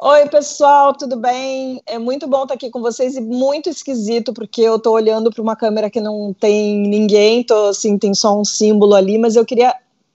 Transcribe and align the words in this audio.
Oi, 0.00 0.28
pessoal, 0.28 0.94
tudo 0.94 1.16
bem? 1.16 1.82
É 1.84 1.98
muito 1.98 2.28
bom 2.28 2.44
estar 2.44 2.54
aqui 2.54 2.70
com 2.70 2.80
vocês 2.80 3.16
e 3.16 3.20
muito 3.20 3.68
esquisito, 3.68 4.32
porque 4.32 4.62
eu 4.62 4.76
estou 4.76 4.94
olhando 4.94 5.28
para 5.28 5.42
uma 5.42 5.56
câmera 5.56 5.90
que 5.90 6.00
não 6.00 6.32
tem 6.32 6.78
ninguém, 6.86 7.42
tô, 7.42 7.66
assim, 7.66 7.98
tem 7.98 8.14
só 8.14 8.40
um 8.40 8.44
símbolo 8.44 8.94
ali, 8.94 9.18
mas 9.18 9.34
eu 9.34 9.44
queria 9.44 9.74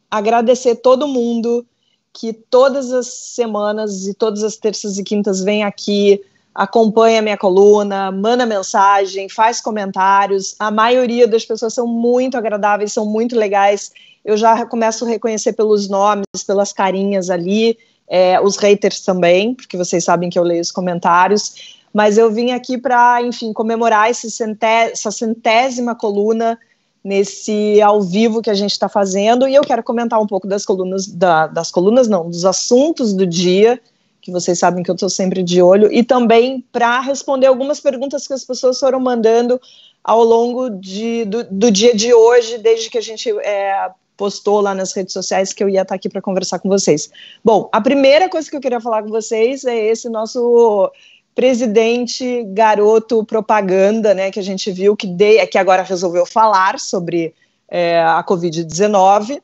agradecer 0.09 0.75
todo 0.75 1.05
mundo 1.05 1.65
que 2.13 2.31
todas 2.31 2.93
as 2.93 3.07
semanas 3.07 4.07
e 4.07 4.13
todas 4.13 4.41
as 4.41 4.55
terças 4.55 4.97
e 4.97 5.03
quintas 5.03 5.41
vem 5.41 5.65
aqui, 5.65 6.21
acompanha 6.55 7.21
minha 7.21 7.37
coluna, 7.37 8.09
manda 8.09 8.45
mensagem, 8.45 9.27
faz 9.27 9.59
comentários. 9.59 10.55
A 10.59 10.71
maioria 10.71 11.27
das 11.27 11.43
pessoas 11.43 11.73
são 11.73 11.85
muito 11.85 12.37
agradáveis, 12.37 12.93
são 12.93 13.05
muito 13.05 13.35
legais. 13.35 13.91
Eu 14.23 14.37
já 14.37 14.65
começo 14.65 15.03
a 15.03 15.09
reconhecer 15.09 15.51
pelos 15.51 15.89
nomes, 15.89 16.25
pelas 16.47 16.71
carinhas 16.71 17.29
ali 17.29 17.77
é, 18.07 18.39
os 18.41 18.57
haters 18.57 19.01
também, 19.01 19.53
porque 19.53 19.77
vocês 19.77 20.03
sabem 20.03 20.29
que 20.29 20.37
eu 20.37 20.43
leio 20.43 20.61
os 20.61 20.71
comentários, 20.71 21.77
mas 21.93 22.17
eu 22.17 22.31
vim 22.31 22.51
aqui 22.51 22.77
para, 22.77 23.21
enfim, 23.21 23.53
comemorar 23.53 24.13
centé 24.13 24.91
essa 24.91 25.11
centésima 25.11 25.95
coluna 25.95 26.57
nesse 27.03 27.81
ao 27.81 28.01
vivo 28.01 28.41
que 28.41 28.49
a 28.49 28.53
gente 28.53 28.71
está 28.71 28.87
fazendo, 28.87 29.47
e 29.47 29.53
eu 29.53 29.61
quero 29.61 29.83
comentar 29.83 30.21
um 30.21 30.27
pouco 30.27 30.47
das 30.47 30.65
colunas, 30.65 31.05
da, 31.05 31.47
das 31.47 31.69
colunas 31.69 32.07
não, 32.07 32.29
dos 32.29 32.45
assuntos 32.45 33.13
do 33.13 33.27
dia, 33.27 33.79
que 34.21 34.31
vocês 34.31 34.57
sabem 34.57 34.81
que 34.81 34.89
eu 34.89 34.95
estou 34.95 35.09
sempre 35.09 35.43
de 35.43 35.61
olho, 35.61 35.91
e 35.91 36.01
também 36.01 36.63
para 36.71 37.01
responder 37.01 37.47
algumas 37.47 37.81
perguntas 37.81 38.25
que 38.25 38.33
as 38.33 38.45
pessoas 38.45 38.79
foram 38.79 39.01
mandando 39.01 39.59
ao 40.01 40.23
longo 40.23 40.69
de, 40.69 41.25
do, 41.25 41.43
do 41.43 41.69
dia 41.69 41.93
de 41.93 42.13
hoje, 42.13 42.57
desde 42.57 42.89
que 42.89 42.97
a 42.97 43.01
gente 43.01 43.29
é, 43.39 43.91
postou 44.15 44.61
lá 44.61 44.73
nas 44.73 44.93
redes 44.93 45.13
sociais 45.13 45.53
que 45.53 45.63
eu 45.63 45.69
ia 45.69 45.81
estar 45.81 45.95
aqui 45.95 46.09
para 46.09 46.21
conversar 46.21 46.59
com 46.59 46.69
vocês. 46.69 47.09
Bom, 47.43 47.69
a 47.71 47.81
primeira 47.81 48.29
coisa 48.29 48.49
que 48.49 48.55
eu 48.55 48.61
queria 48.61 48.79
falar 48.79 49.03
com 49.03 49.09
vocês 49.09 49.63
é 49.65 49.75
esse 49.75 50.09
nosso 50.09 50.91
presidente 51.35 52.43
garoto 52.49 53.25
propaganda, 53.25 54.13
né, 54.13 54.29
que 54.31 54.39
a 54.39 54.43
gente 54.43 54.71
viu 54.71 54.95
que, 54.95 55.07
de, 55.07 55.45
que 55.47 55.57
agora 55.57 55.81
resolveu 55.81 56.25
falar 56.25 56.79
sobre 56.79 57.33
é, 57.67 58.01
a 58.03 58.23
Covid-19. 58.23 59.41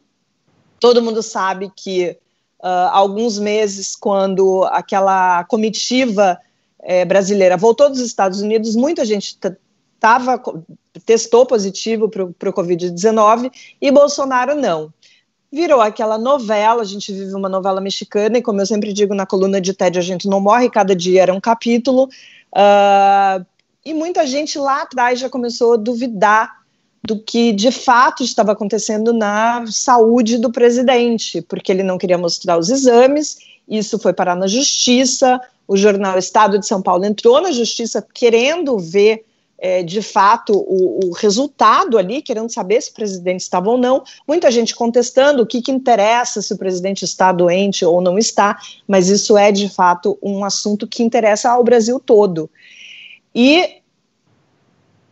Todo 0.80 1.02
mundo 1.02 1.24
sabe 1.24 1.72
que 1.76 2.16
uh, 2.64 2.90
alguns 2.92 3.40
meses, 3.40 3.96
quando 3.96 4.64
aquela 4.66 5.44
comitiva 5.46 6.40
é, 6.82 7.04
brasileira 7.04 7.58
voltou 7.58 7.90
dos 7.90 8.00
Estados 8.00 8.42
Unidos, 8.42 8.76
muita 8.76 9.04
gente 9.04 9.38
tava, 10.00 10.42
testou 11.06 11.46
positivo 11.46 12.10
para 12.10 12.24
o 12.24 12.54
Covid-19 12.54 13.52
e 13.82 13.92
Bolsonaro 13.92 14.56
não. 14.56 14.92
Virou 15.52 15.82
aquela 15.82 16.18
novela, 16.18 16.82
a 16.82 16.86
gente 16.86 17.12
vive 17.12 17.34
uma 17.34 17.50
novela 17.50 17.82
mexicana, 17.82 18.38
e 18.38 18.42
como 18.42 18.62
eu 18.62 18.66
sempre 18.66 18.94
digo 18.94 19.16
na 19.16 19.26
coluna 19.26 19.60
de 19.60 19.74
TED, 19.74 19.98
a 19.98 20.02
gente 20.02 20.28
não 20.28 20.40
morre, 20.40 20.70
cada 20.70 20.96
dia 20.96 21.24
era 21.24 21.34
um 21.34 21.40
capítulo. 21.40 22.04
Uh, 22.54 23.46
e 23.84 23.94
muita 23.94 24.28
gente 24.28 24.60
lá 24.60 24.84
atrás 24.84 25.20
já 25.20 25.30
começou 25.30 25.74
a 25.74 25.78
duvidar 25.78 26.60
do 27.04 27.18
que 27.18 27.52
de 27.52 27.72
fato 27.72 28.24
estava 28.24 28.52
acontecendo 28.52 29.14
na 29.14 29.66
saúde 29.68 30.38
do 30.38 30.52
presidente, 30.52 31.42
porque 31.42 31.72
ele 31.72 31.82
não 31.82 31.98
queria 31.98 32.18
mostrar 32.18 32.58
os 32.58 32.70
exames, 32.70 33.38
isso 33.68 33.98
foi 33.98 34.14
parar 34.14 34.36
na 34.36 34.48
justiça, 34.48 35.40
o 35.68 35.78
jornal 35.78 36.18
Estado 36.18 36.60
de 36.60 36.68
São 36.68 36.82
Paulo 36.82 37.06
entrou 37.06 37.42
na 37.42 37.52
justiça 37.52 38.06
querendo 38.14 38.78
ver 38.78 39.24
é, 39.60 39.84
de 39.84 40.02
fato 40.02 40.54
o, 40.54 41.08
o, 41.08 41.12
resultado 41.12 41.98
ali, 41.98 42.22
querendo 42.22 42.52
saber 42.52 42.82
se 42.82 42.92
o 42.92 42.94
presidente 42.94 43.42
estava 43.42 43.70
ou 43.70 43.78
não. 43.78 44.04
Muita 44.28 44.50
gente 44.50 44.76
contestando 44.76 45.44
o 45.44 45.46
que, 45.46 45.62
que 45.62 45.72
interessa 45.72 46.42
se 46.42 46.54
o 46.54 46.58
presidente 46.58 47.04
está 47.04 47.32
doente 47.32 47.84
ou 47.84 48.02
não 48.02 48.18
está, 48.18 48.58
mas 48.88 49.10
isso 49.10 49.38
é 49.38 49.52
de 49.52 49.70
fato 49.70 50.18
um 50.24 50.46
assunto 50.46 50.88
que 50.88 51.04
interessa 51.04 51.52
ao 51.52 51.64
Brasil 51.64 52.00
todo. 52.00 52.50
E 53.36 53.80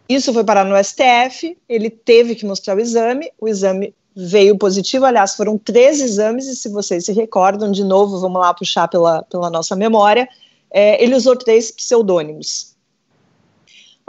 isso 0.07 0.33
foi 0.33 0.43
parar 0.43 0.63
no 0.63 0.81
STF, 0.81 1.57
ele 1.67 1.89
teve 1.89 2.33
que 2.33 2.45
mostrar 2.45 2.77
o 2.77 2.79
exame, 2.79 3.29
o 3.39 3.47
exame 3.47 3.93
veio 4.15 4.57
positivo, 4.57 5.05
aliás, 5.05 5.35
foram 5.35 5.57
três 5.57 6.01
exames, 6.01 6.47
e 6.47 6.55
se 6.55 6.69
vocês 6.69 7.05
se 7.05 7.11
recordam, 7.11 7.71
de 7.71 7.83
novo, 7.83 8.19
vamos 8.19 8.39
lá 8.39 8.53
puxar 8.53 8.87
pela, 8.87 9.21
pela 9.23 9.49
nossa 9.49 9.75
memória, 9.75 10.27
é, 10.71 11.03
ele 11.03 11.13
usou 11.13 11.35
três 11.35 11.69
pseudônimos. 11.69 12.76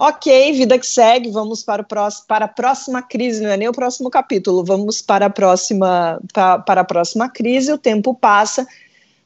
Ok, 0.01 0.53
vida 0.53 0.79
que 0.79 0.87
segue, 0.87 1.29
vamos 1.29 1.65
para, 1.65 1.83
o 1.83 1.85
próximo, 1.85 2.25
para 2.29 2.45
a 2.45 2.49
próxima 2.49 3.03
crise, 3.03 3.43
não 3.43 3.51
é 3.51 3.57
nem 3.57 3.67
o 3.67 3.73
próximo 3.73 4.09
capítulo, 4.09 4.65
vamos 4.65 5.03
para 5.03 5.27
a 5.27 5.31
próxima, 5.31 6.21
para, 6.33 6.61
para 6.61 6.81
a 6.83 6.85
próxima 6.85 7.29
crise, 7.29 7.73
o 7.73 7.77
tempo 7.77 8.15
passa. 8.15 8.65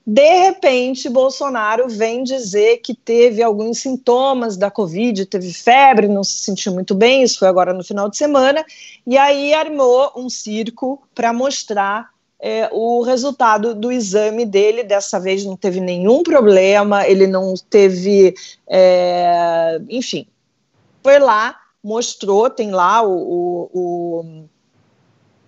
De 0.06 0.47
repente, 0.47 1.10
Bolsonaro 1.10 1.91
vem 1.91 2.25
dizer 2.25 2.78
que 2.78 2.94
teve 2.94 3.43
alguns 3.43 3.81
sintomas 3.81 4.56
da 4.56 4.71
Covid, 4.71 5.27
teve 5.27 5.53
febre, 5.53 6.09
não 6.09 6.25
se 6.25 6.38
sentiu 6.38 6.72
muito 6.72 6.94
bem, 6.94 7.22
isso 7.22 7.41
foi 7.41 7.49
agora 7.49 7.75
no 7.75 7.84
final 7.84 8.09
de 8.09 8.16
semana, 8.16 8.65
e 9.06 9.19
aí 9.19 9.53
armou 9.53 10.10
um 10.16 10.31
circo 10.31 11.03
para 11.15 11.34
mostrar 11.34 12.09
é, 12.41 12.71
o 12.72 13.03
resultado 13.03 13.75
do 13.75 13.93
exame 13.93 14.47
dele. 14.47 14.83
Dessa 14.83 15.21
vez 15.21 15.44
não 15.44 15.54
teve 15.54 15.81
nenhum 15.83 16.22
problema, 16.22 17.06
ele 17.06 17.27
não 17.27 17.53
teve, 17.69 18.34
é, 18.66 19.78
enfim, 19.91 20.27
foi 21.02 21.18
lá, 21.18 21.56
mostrou, 21.82 22.48
tem 22.48 22.70
lá 22.70 23.02
o, 23.02 23.12
o, 23.12 23.70
o, 23.72 24.44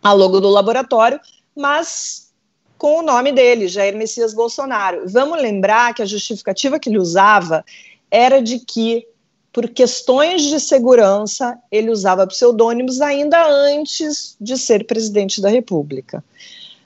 a 0.03 0.13
logo 0.13 0.41
do 0.41 0.49
laboratório, 0.49 1.21
mas 1.57 2.33
com 2.77 2.99
o 2.99 3.03
nome 3.03 3.33
dele, 3.33 3.69
Jair 3.69 3.97
Messias 3.97 4.35
Bolsonaro. 4.35 5.05
Vamos 5.09 5.41
lembrar 5.41 5.95
que 5.95 6.03
a 6.03 6.07
justificativa 6.07 6.79
que 6.79 6.89
ele 6.89 6.99
usava 6.99 7.65
era 8.11 8.43
de 8.43 8.59
que, 8.59 9.07
por 9.53 9.69
questões 9.69 10.43
de 10.43 10.59
segurança, 10.59 11.59
ele 11.71 11.91
usava 11.91 12.27
pseudônimos 12.27 13.01
ainda 13.01 13.47
antes 13.47 14.37
de 14.41 14.59
ser 14.59 14.87
presidente 14.87 15.41
da 15.41 15.49
República 15.49 16.23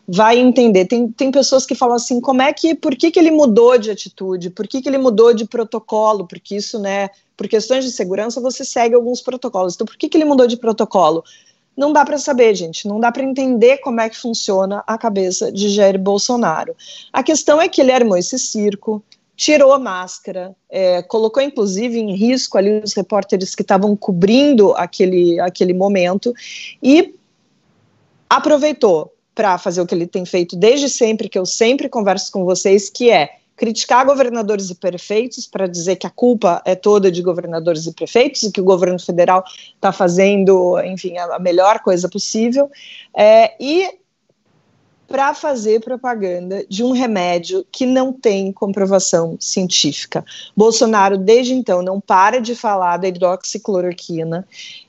vai 0.09 0.39
entender. 0.39 0.87
Tem, 0.87 1.13
tem 1.13 1.31
pessoas 1.31 1.67
que 1.67 1.75
falam 1.75 1.95
assim, 1.97 2.19
como 2.19 2.41
é 2.41 2.51
que, 2.51 2.75
por 2.75 2.97
que, 2.97 3.11
que 3.11 3.19
ele 3.19 3.31
mudou 3.31 3.77
de 3.77 3.91
atitude, 3.91 4.49
por 4.49 4.67
que, 4.67 4.81
que 4.81 4.89
ele 4.89 4.97
mudou 4.97 5.35
de 5.35 5.45
protocolo, 5.45 6.27
porque 6.27 6.57
isso, 6.57 6.79
né, 6.79 7.11
por 7.39 7.47
questões 7.47 7.85
de 7.85 7.93
segurança, 7.93 8.41
você 8.41 8.65
segue 8.65 8.97
alguns 8.97 9.23
protocolos. 9.23 9.77
Então, 9.77 9.87
por 9.87 9.97
que, 9.97 10.09
que 10.09 10.19
ele 10.19 10.25
mudou 10.25 10.49
de 10.49 10.57
protocolo? 10.57 11.23
Não 11.77 11.93
dá 11.93 12.05
para 12.05 12.19
saber, 12.19 12.53
gente, 12.57 12.89
não 12.89 12.99
dá 12.99 13.13
para 13.13 13.23
entender 13.23 13.79
como 13.79 14.01
é 14.01 14.09
que 14.11 14.17
funciona 14.17 14.83
a 14.85 14.99
cabeça 14.99 15.53
de 15.53 15.69
Jair 15.69 15.97
Bolsonaro. 15.97 16.75
A 17.13 17.23
questão 17.23 17.63
é 17.63 17.69
que 17.69 17.81
ele 17.81 17.93
armou 17.93 18.17
esse 18.17 18.37
circo, 18.41 19.01
tirou 19.37 19.73
a 19.73 19.79
máscara, 19.79 20.57
é, 20.69 21.01
colocou 21.03 21.41
inclusive 21.41 21.97
em 21.97 22.13
risco 22.17 22.59
ali 22.59 22.83
os 22.83 22.93
repórteres 22.93 23.55
que 23.55 23.63
estavam 23.63 23.95
cobrindo 23.95 24.73
aquele, 24.73 25.39
aquele 25.39 25.73
momento 25.73 26.35
e 26.83 27.15
aproveitou 28.29 29.15
para 29.33 29.57
fazer 29.57 29.81
o 29.81 29.87
que 29.87 29.95
ele 29.95 30.09
tem 30.09 30.25
feito 30.25 30.57
desde 30.57 30.89
sempre, 30.89 31.29
que 31.29 31.39
eu 31.39 31.47
sempre 31.47 31.89
converso 31.89 32.33
com 32.33 32.45
vocês, 32.45 32.91
que 32.91 33.09
é 33.09 33.38
criticar 33.59 34.07
governadores 34.07 34.71
e 34.71 34.75
prefeitos 34.75 35.47
para 35.47 35.67
dizer 35.67 35.97
que 35.97 36.07
a 36.07 36.11
culpa 36.11 36.63
é 36.65 36.77
toda 36.77 37.11
de 37.11 37.21
governadores 37.21 37.87
e 37.87 37.93
prefeitos 37.93 38.45
e 38.45 38.53
que 38.53 38.61
o 38.61 38.65
governo 38.65 38.99
federal 38.99 39.45
está 39.75 39.93
fazendo, 39.93 40.81
enfim, 40.85 41.19
a, 41.19 41.39
melhor 41.41 41.81
coisa 41.81 42.09
possível, 42.09 42.71
é, 43.15 43.53
e 43.61 43.99
para 45.09 45.35
fazer 45.35 45.81
propaganda 45.81 46.65
de 46.69 46.85
um 46.85 46.93
remédio 46.93 47.67
que 47.73 47.87
não 47.87 48.13
tem 48.13 48.53
comprovação 48.53 49.37
científica. 49.41 50.25
Bolsonaro, 50.55 51.17
desde 51.17 51.55
então, 51.55 51.83
não 51.83 51.99
para 51.99 52.41
de 52.41 52.55
falar 52.55 52.99
da 52.99 53.09
hidroxicloroquina 53.09 54.47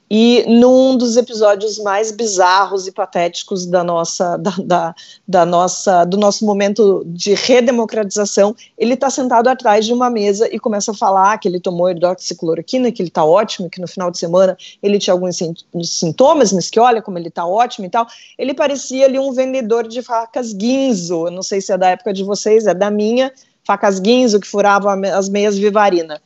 e 0.09 0.43
num 0.47 0.97
dos 0.97 1.17
episódios 1.17 1.77
mais 1.77 2.11
bizarros 2.11 2.87
e 2.87 2.91
patéticos 2.91 3.67
da 3.67 3.83
nossa, 3.83 4.37
da, 4.37 4.51
da, 4.57 4.95
da 5.27 5.45
nossa, 5.45 6.03
do 6.03 6.17
nosso 6.17 6.45
momento 6.45 7.03
de 7.05 7.35
redemocratização, 7.35 8.55
ele 8.75 8.95
está 8.95 9.09
sentado 9.09 9.47
atrás 9.47 9.85
de 9.85 9.93
uma 9.93 10.09
mesa 10.09 10.49
e 10.51 10.59
começa 10.59 10.91
a 10.91 10.95
falar 10.95 11.37
que 11.37 11.47
ele 11.47 11.59
tomou 11.59 11.91
hidroxicloroquina, 11.91 12.91
que 12.91 13.03
ele 13.03 13.09
está 13.09 13.23
ótimo, 13.23 13.69
que 13.69 13.79
no 13.79 13.87
final 13.87 14.09
de 14.09 14.17
semana 14.17 14.57
ele 14.81 14.97
tinha 14.97 15.13
alguns 15.13 15.37
sintomas, 15.83 16.51
mas 16.51 16.71
que 16.71 16.79
olha 16.79 17.01
como 17.01 17.19
ele 17.19 17.27
está 17.27 17.45
ótimo 17.45 17.85
e 17.85 17.89
tal. 17.89 18.07
Ele 18.37 18.55
parecia 18.55 19.05
ali 19.05 19.19
um 19.19 19.31
vendedor 19.31 19.87
de 19.87 20.01
facas 20.01 20.53
guinzo, 20.53 21.27
eu 21.27 21.31
não 21.31 21.43
sei 21.43 21.61
se 21.61 21.71
é 21.71 21.77
da 21.77 21.89
época 21.89 22.13
de 22.13 22.23
vocês, 22.23 22.65
é 22.65 22.73
da 22.73 22.89
minha, 22.89 23.31
facas 23.63 23.99
guinzo 23.99 24.39
que 24.39 24.47
furavam 24.47 24.99
as 25.13 25.29
meias 25.29 25.55
vivarina 25.55 26.19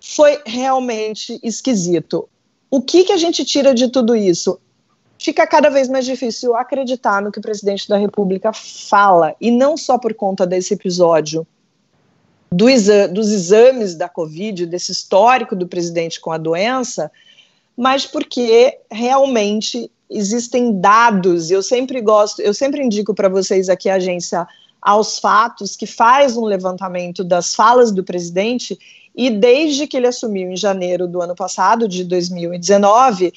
foi 0.00 0.40
realmente 0.46 1.38
esquisito. 1.42 2.28
O 2.70 2.82
que, 2.82 3.04
que 3.04 3.12
a 3.12 3.16
gente 3.16 3.44
tira 3.44 3.74
de 3.74 3.88
tudo 3.88 4.14
isso? 4.14 4.58
Fica 5.18 5.46
cada 5.46 5.68
vez 5.68 5.88
mais 5.88 6.04
difícil 6.04 6.54
acreditar 6.54 7.22
no 7.22 7.32
que 7.32 7.38
o 7.38 7.42
presidente 7.42 7.88
da 7.88 7.96
República 7.96 8.52
fala, 8.52 9.34
e 9.40 9.50
não 9.50 9.76
só 9.76 9.98
por 9.98 10.14
conta 10.14 10.46
desse 10.46 10.74
episódio 10.74 11.46
do 12.50 12.68
exa 12.68 13.08
dos 13.08 13.30
exames 13.30 13.94
da 13.94 14.08
Covid, 14.08 14.66
desse 14.66 14.92
histórico 14.92 15.54
do 15.54 15.66
presidente 15.66 16.20
com 16.20 16.30
a 16.30 16.38
doença, 16.38 17.10
mas 17.76 18.06
porque 18.06 18.78
realmente 18.90 19.90
existem 20.10 20.80
dados, 20.80 21.50
eu 21.50 21.62
sempre 21.62 22.00
gosto, 22.00 22.40
eu 22.40 22.54
sempre 22.54 22.82
indico 22.82 23.14
para 23.14 23.28
vocês 23.28 23.68
aqui 23.68 23.90
a 23.90 23.96
agência 23.96 24.46
aos 24.80 25.18
fatos, 25.18 25.76
que 25.76 25.86
faz 25.86 26.36
um 26.36 26.44
levantamento 26.44 27.22
das 27.22 27.54
falas 27.54 27.92
do 27.92 28.02
presidente, 28.02 28.78
e 29.18 29.30
desde 29.30 29.88
que 29.88 29.96
ele 29.96 30.06
assumiu 30.06 30.48
em 30.48 30.56
janeiro 30.56 31.08
do 31.08 31.20
ano 31.20 31.34
passado, 31.34 31.88
de 31.88 32.04
2019, 32.04 33.32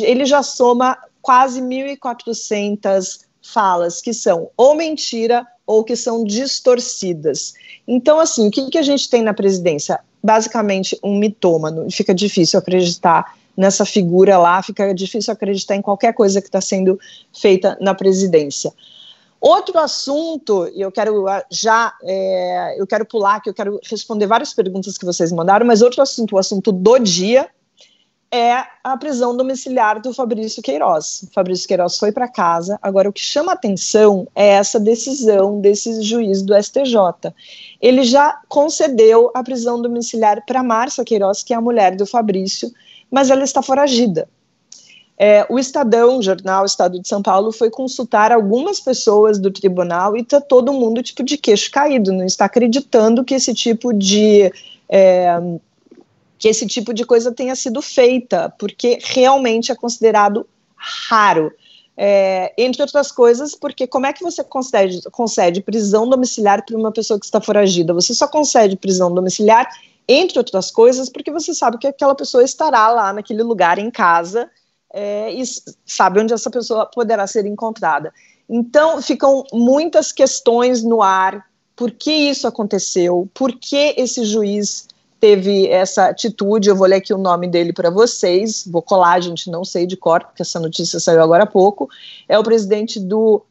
ele 0.00 0.24
já 0.24 0.42
soma 0.42 0.98
quase 1.22 1.62
1.400 1.62 3.20
falas 3.40 4.02
que 4.02 4.12
são 4.12 4.50
ou 4.56 4.74
mentira 4.74 5.46
ou 5.64 5.84
que 5.84 5.94
são 5.94 6.24
distorcidas. 6.24 7.54
Então, 7.86 8.18
assim, 8.18 8.48
o 8.48 8.50
que, 8.50 8.70
que 8.70 8.78
a 8.78 8.82
gente 8.82 9.08
tem 9.08 9.22
na 9.22 9.32
presidência? 9.32 10.00
Basicamente, 10.20 10.98
um 11.00 11.16
mitômano. 11.16 11.88
Fica 11.92 12.12
difícil 12.12 12.58
acreditar 12.58 13.36
nessa 13.56 13.84
figura 13.84 14.36
lá, 14.36 14.60
fica 14.64 14.92
difícil 14.92 15.32
acreditar 15.32 15.76
em 15.76 15.82
qualquer 15.82 16.12
coisa 16.12 16.40
que 16.40 16.48
está 16.48 16.60
sendo 16.60 16.98
feita 17.32 17.78
na 17.80 17.94
presidência. 17.94 18.72
Outro 19.40 19.78
assunto, 19.78 20.68
e 20.74 20.82
eu 20.82 20.92
quero 20.92 21.26
ah, 21.26 21.42
já, 21.50 21.94
é, 22.02 22.78
eu 22.78 22.86
quero 22.86 23.06
pular, 23.06 23.40
que 23.40 23.48
eu 23.48 23.54
quero 23.54 23.80
responder 23.82 24.26
várias 24.26 24.52
perguntas 24.52 24.98
que 24.98 25.04
vocês 25.06 25.32
mandaram, 25.32 25.66
mas 25.66 25.80
outro 25.80 26.02
assunto, 26.02 26.34
o 26.34 26.38
assunto 26.38 26.70
do 26.70 26.98
dia, 26.98 27.48
é 28.30 28.62
a 28.84 28.96
prisão 28.96 29.36
domiciliar 29.36 30.00
do 30.00 30.14
Fabrício 30.14 30.62
Queiroz. 30.62 31.24
O 31.24 31.32
Fabrício 31.32 31.66
Queiroz 31.66 31.98
foi 31.98 32.12
para 32.12 32.28
casa. 32.28 32.78
Agora, 32.80 33.08
o 33.08 33.12
que 33.12 33.20
chama 33.20 33.52
atenção 33.52 34.28
é 34.36 34.50
essa 34.50 34.78
decisão 34.78 35.60
desse 35.60 36.00
juiz 36.02 36.40
do 36.42 36.54
STJ. 36.54 37.34
Ele 37.80 38.04
já 38.04 38.40
concedeu 38.48 39.32
a 39.34 39.42
prisão 39.42 39.82
domiciliar 39.82 40.44
para 40.46 40.62
Márcia 40.62 41.04
Queiroz, 41.04 41.42
que 41.42 41.52
é 41.52 41.56
a 41.56 41.60
mulher 41.60 41.96
do 41.96 42.06
Fabrício, 42.06 42.70
mas 43.10 43.30
ela 43.30 43.42
está 43.42 43.62
foragida. 43.62 44.28
É, 45.22 45.44
o 45.50 45.58
Estadão, 45.58 46.16
o 46.16 46.22
jornal 46.22 46.64
Estado 46.64 46.98
de 46.98 47.06
São 47.06 47.20
Paulo, 47.20 47.52
foi 47.52 47.68
consultar 47.68 48.32
algumas 48.32 48.80
pessoas 48.80 49.38
do 49.38 49.50
tribunal 49.50 50.16
e 50.16 50.22
está 50.22 50.40
todo 50.40 50.72
mundo 50.72 51.02
tipo 51.02 51.22
de 51.22 51.36
queixo 51.36 51.70
caído, 51.70 52.10
não 52.10 52.24
está 52.24 52.46
acreditando 52.46 53.22
que 53.22 53.34
esse 53.34 53.52
tipo 53.52 53.92
de 53.92 54.50
é, 54.88 55.38
que 56.38 56.48
esse 56.48 56.66
tipo 56.66 56.94
de 56.94 57.04
coisa 57.04 57.30
tenha 57.30 57.54
sido 57.54 57.82
feita, 57.82 58.50
porque 58.58 58.98
realmente 59.02 59.70
é 59.70 59.74
considerado 59.74 60.46
raro. 60.74 61.52
É, 61.94 62.54
entre 62.56 62.80
outras 62.80 63.12
coisas, 63.12 63.54
porque 63.54 63.86
como 63.86 64.06
é 64.06 64.14
que 64.14 64.22
você 64.22 64.42
concede, 64.42 65.02
concede 65.10 65.60
prisão 65.60 66.08
domiciliar 66.08 66.64
para 66.64 66.78
uma 66.78 66.90
pessoa 66.90 67.20
que 67.20 67.26
está 67.26 67.42
foragida? 67.42 67.92
Você 67.92 68.14
só 68.14 68.26
concede 68.26 68.74
prisão 68.74 69.12
domiciliar, 69.12 69.68
entre 70.08 70.38
outras 70.38 70.70
coisas, 70.70 71.10
porque 71.10 71.30
você 71.30 71.52
sabe 71.52 71.76
que 71.76 71.86
aquela 71.86 72.14
pessoa 72.14 72.42
estará 72.42 72.88
lá 72.88 73.12
naquele 73.12 73.42
lugar 73.42 73.78
em 73.78 73.90
casa 73.90 74.48
é, 74.92 75.32
e 75.32 75.42
sabe 75.86 76.20
onde 76.20 76.32
essa 76.32 76.50
pessoa 76.50 76.86
poderá 76.86 77.26
ser 77.26 77.46
encontrada. 77.46 78.12
Então, 78.48 79.00
ficam 79.00 79.44
muitas 79.52 80.10
questões 80.10 80.82
no 80.82 81.02
ar. 81.02 81.46
Por 81.76 81.92
que 81.92 82.12
isso 82.12 82.46
aconteceu? 82.46 83.28
Por 83.32 83.52
que 83.52 83.94
esse 83.96 84.24
juiz 84.24 84.88
teve 85.20 85.68
essa 85.68 86.06
atitude? 86.06 86.68
Eu 86.68 86.76
vou 86.76 86.88
ler 86.88 86.96
aqui 86.96 87.14
o 87.14 87.18
nome 87.18 87.46
dele 87.46 87.72
para 87.72 87.90
vocês. 87.90 88.64
Vou 88.66 88.82
colar, 88.82 89.20
gente 89.20 89.48
não 89.48 89.64
sei 89.64 89.86
de 89.86 89.96
cor, 89.96 90.24
porque 90.24 90.42
essa 90.42 90.58
notícia 90.58 90.98
saiu 90.98 91.22
agora 91.22 91.44
há 91.44 91.46
pouco. 91.46 91.88
É 92.28 92.36
o 92.38 92.42
presidente 92.42 92.98
do 92.98 93.42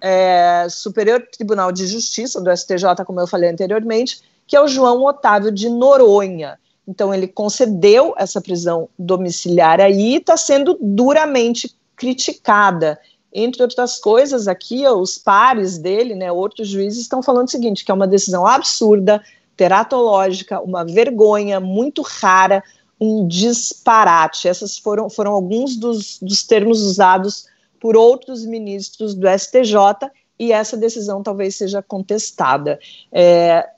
é, 0.00 0.66
Superior 0.70 1.26
Tribunal 1.30 1.70
de 1.70 1.86
Justiça, 1.86 2.40
do 2.40 2.54
STJ, 2.54 3.04
como 3.04 3.20
eu 3.20 3.26
falei 3.26 3.50
anteriormente, 3.50 4.20
que 4.46 4.56
é 4.56 4.60
o 4.60 4.68
João 4.68 5.04
Otávio 5.04 5.52
de 5.52 5.68
Noronha. 5.68 6.58
Então, 6.86 7.12
ele 7.12 7.26
concedeu 7.26 8.14
essa 8.16 8.40
prisão 8.40 8.88
domiciliar 8.98 9.80
aí 9.80 10.12
e 10.12 10.16
está 10.16 10.36
sendo 10.36 10.78
duramente 10.80 11.74
criticada. 11.96 12.98
Entre 13.32 13.62
outras 13.62 13.98
coisas, 13.98 14.46
aqui 14.46 14.86
os 14.86 15.18
pares 15.18 15.78
dele, 15.78 16.14
né, 16.14 16.30
outros 16.30 16.68
juízes, 16.68 17.00
estão 17.00 17.22
falando 17.22 17.48
o 17.48 17.50
seguinte: 17.50 17.84
que 17.84 17.90
é 17.90 17.94
uma 17.94 18.06
decisão 18.06 18.46
absurda, 18.46 19.22
teratológica, 19.56 20.60
uma 20.60 20.84
vergonha 20.84 21.58
muito 21.58 22.02
rara, 22.02 22.62
um 23.00 23.26
disparate. 23.26 24.48
Essas 24.48 24.78
foram, 24.78 25.10
foram 25.10 25.32
alguns 25.32 25.76
dos, 25.76 26.18
dos 26.20 26.42
termos 26.44 26.82
usados 26.82 27.46
por 27.80 27.96
outros 27.96 28.44
ministros 28.44 29.14
do 29.14 29.26
STJ 29.28 30.10
e 30.38 30.52
essa 30.52 30.76
decisão 30.76 31.22
talvez 31.22 31.56
seja 31.56 31.82
contestada. 31.82 32.78
É, 33.12 33.68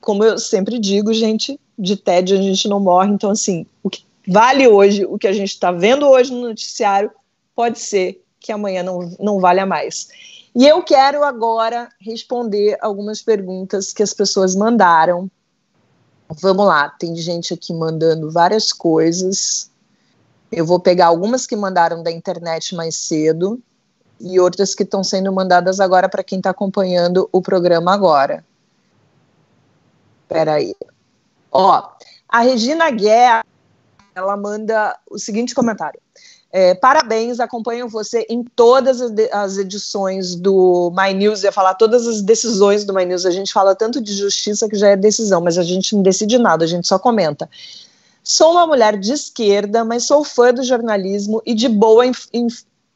como 0.00 0.24
eu 0.24 0.38
sempre 0.38 0.78
digo, 0.78 1.12
gente, 1.12 1.58
de 1.78 1.96
tédio 1.96 2.38
a 2.38 2.42
gente 2.42 2.68
não 2.68 2.80
morre. 2.80 3.12
Então, 3.12 3.30
assim, 3.30 3.66
o 3.82 3.90
que 3.90 4.04
vale 4.26 4.66
hoje, 4.66 5.04
o 5.04 5.18
que 5.18 5.26
a 5.26 5.32
gente 5.32 5.50
está 5.50 5.70
vendo 5.70 6.08
hoje 6.08 6.32
no 6.32 6.48
noticiário, 6.48 7.10
pode 7.54 7.78
ser 7.78 8.22
que 8.40 8.52
amanhã 8.52 8.82
não, 8.82 9.10
não 9.18 9.40
valha 9.40 9.66
mais. 9.66 10.08
E 10.54 10.66
eu 10.66 10.82
quero 10.82 11.22
agora 11.22 11.88
responder 12.00 12.78
algumas 12.80 13.20
perguntas 13.20 13.92
que 13.92 14.02
as 14.02 14.14
pessoas 14.14 14.54
mandaram. 14.56 15.30
Vamos 16.40 16.66
lá, 16.66 16.88
tem 16.88 17.14
gente 17.16 17.52
aqui 17.52 17.74
mandando 17.74 18.30
várias 18.30 18.72
coisas. 18.72 19.70
Eu 20.50 20.64
vou 20.64 20.80
pegar 20.80 21.06
algumas 21.06 21.46
que 21.46 21.54
mandaram 21.54 22.02
da 22.02 22.10
internet 22.10 22.74
mais 22.74 22.96
cedo 22.96 23.60
e 24.18 24.40
outras 24.40 24.74
que 24.74 24.82
estão 24.82 25.04
sendo 25.04 25.32
mandadas 25.32 25.78
agora 25.78 26.08
para 26.08 26.24
quem 26.24 26.38
está 26.38 26.50
acompanhando 26.50 27.28
o 27.30 27.42
programa 27.42 27.92
agora. 27.92 28.44
Espera 30.22 30.54
aí. 30.54 30.74
Ó, 31.58 31.88
a 32.28 32.40
Regina 32.40 32.90
Guerra, 32.90 33.42
ela 34.14 34.36
manda 34.36 34.94
o 35.10 35.18
seguinte 35.18 35.54
comentário. 35.54 35.98
É, 36.52 36.74
parabéns, 36.74 37.40
acompanho 37.40 37.88
você 37.88 38.26
em 38.28 38.44
todas 38.44 39.00
as 39.32 39.56
edições 39.56 40.34
do 40.34 40.92
My 40.94 41.14
News, 41.14 41.44
ia 41.44 41.52
falar 41.52 41.72
todas 41.74 42.06
as 42.06 42.20
decisões 42.20 42.84
do 42.84 42.92
My 42.92 43.06
News. 43.06 43.24
A 43.24 43.30
gente 43.30 43.54
fala 43.54 43.74
tanto 43.74 44.02
de 44.02 44.12
justiça 44.12 44.68
que 44.68 44.76
já 44.76 44.88
é 44.88 44.96
decisão, 44.96 45.40
mas 45.40 45.56
a 45.56 45.62
gente 45.62 45.94
não 45.94 46.02
decide 46.02 46.36
nada, 46.36 46.64
a 46.64 46.68
gente 46.68 46.86
só 46.86 46.98
comenta. 46.98 47.48
Sou 48.22 48.52
uma 48.52 48.66
mulher 48.66 48.98
de 48.98 49.12
esquerda, 49.12 49.82
mas 49.82 50.04
sou 50.04 50.24
fã 50.24 50.52
do 50.52 50.62
jornalismo 50.62 51.40
e 51.46 51.54
de 51.54 51.70
boa. 51.70 52.04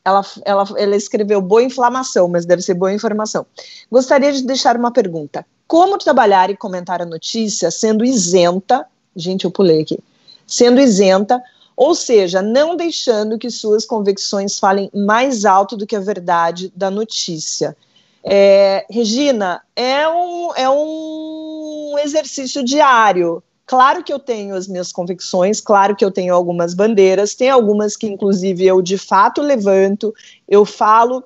Ela, 0.04 0.24
ela, 0.44 0.64
ela 0.76 0.96
escreveu 0.96 1.40
boa 1.42 1.62
inflamação, 1.62 2.26
mas 2.28 2.46
deve 2.46 2.62
ser 2.62 2.74
boa 2.74 2.92
informação. 2.92 3.44
Gostaria 3.90 4.32
de 4.32 4.42
deixar 4.42 4.76
uma 4.76 4.90
pergunta 4.90 5.44
como 5.70 5.98
trabalhar 5.98 6.50
e 6.50 6.56
comentar 6.56 7.00
a 7.00 7.06
notícia 7.06 7.70
sendo 7.70 8.04
isenta, 8.04 8.84
gente, 9.14 9.44
eu 9.44 9.52
pulei 9.52 9.82
aqui, 9.82 10.00
sendo 10.44 10.80
isenta, 10.80 11.40
ou 11.76 11.94
seja, 11.94 12.42
não 12.42 12.74
deixando 12.74 13.38
que 13.38 13.48
suas 13.48 13.84
convicções 13.84 14.58
falem 14.58 14.90
mais 14.92 15.44
alto 15.44 15.76
do 15.76 15.86
que 15.86 15.94
a 15.94 16.00
verdade 16.00 16.72
da 16.74 16.90
notícia. 16.90 17.76
É, 18.24 18.84
Regina, 18.90 19.62
é 19.76 20.08
um, 20.08 20.54
é 20.56 20.68
um 20.68 21.94
exercício 22.02 22.64
diário. 22.64 23.40
Claro 23.70 24.02
que 24.02 24.12
eu 24.12 24.18
tenho 24.18 24.56
as 24.56 24.66
minhas 24.66 24.90
convicções, 24.90 25.60
claro 25.60 25.94
que 25.94 26.04
eu 26.04 26.10
tenho 26.10 26.34
algumas 26.34 26.74
bandeiras, 26.74 27.36
tem 27.36 27.48
algumas 27.48 27.96
que, 27.96 28.08
inclusive, 28.08 28.66
eu 28.66 28.82
de 28.82 28.98
fato 28.98 29.40
levanto, 29.40 30.12
eu 30.48 30.64
falo 30.64 31.22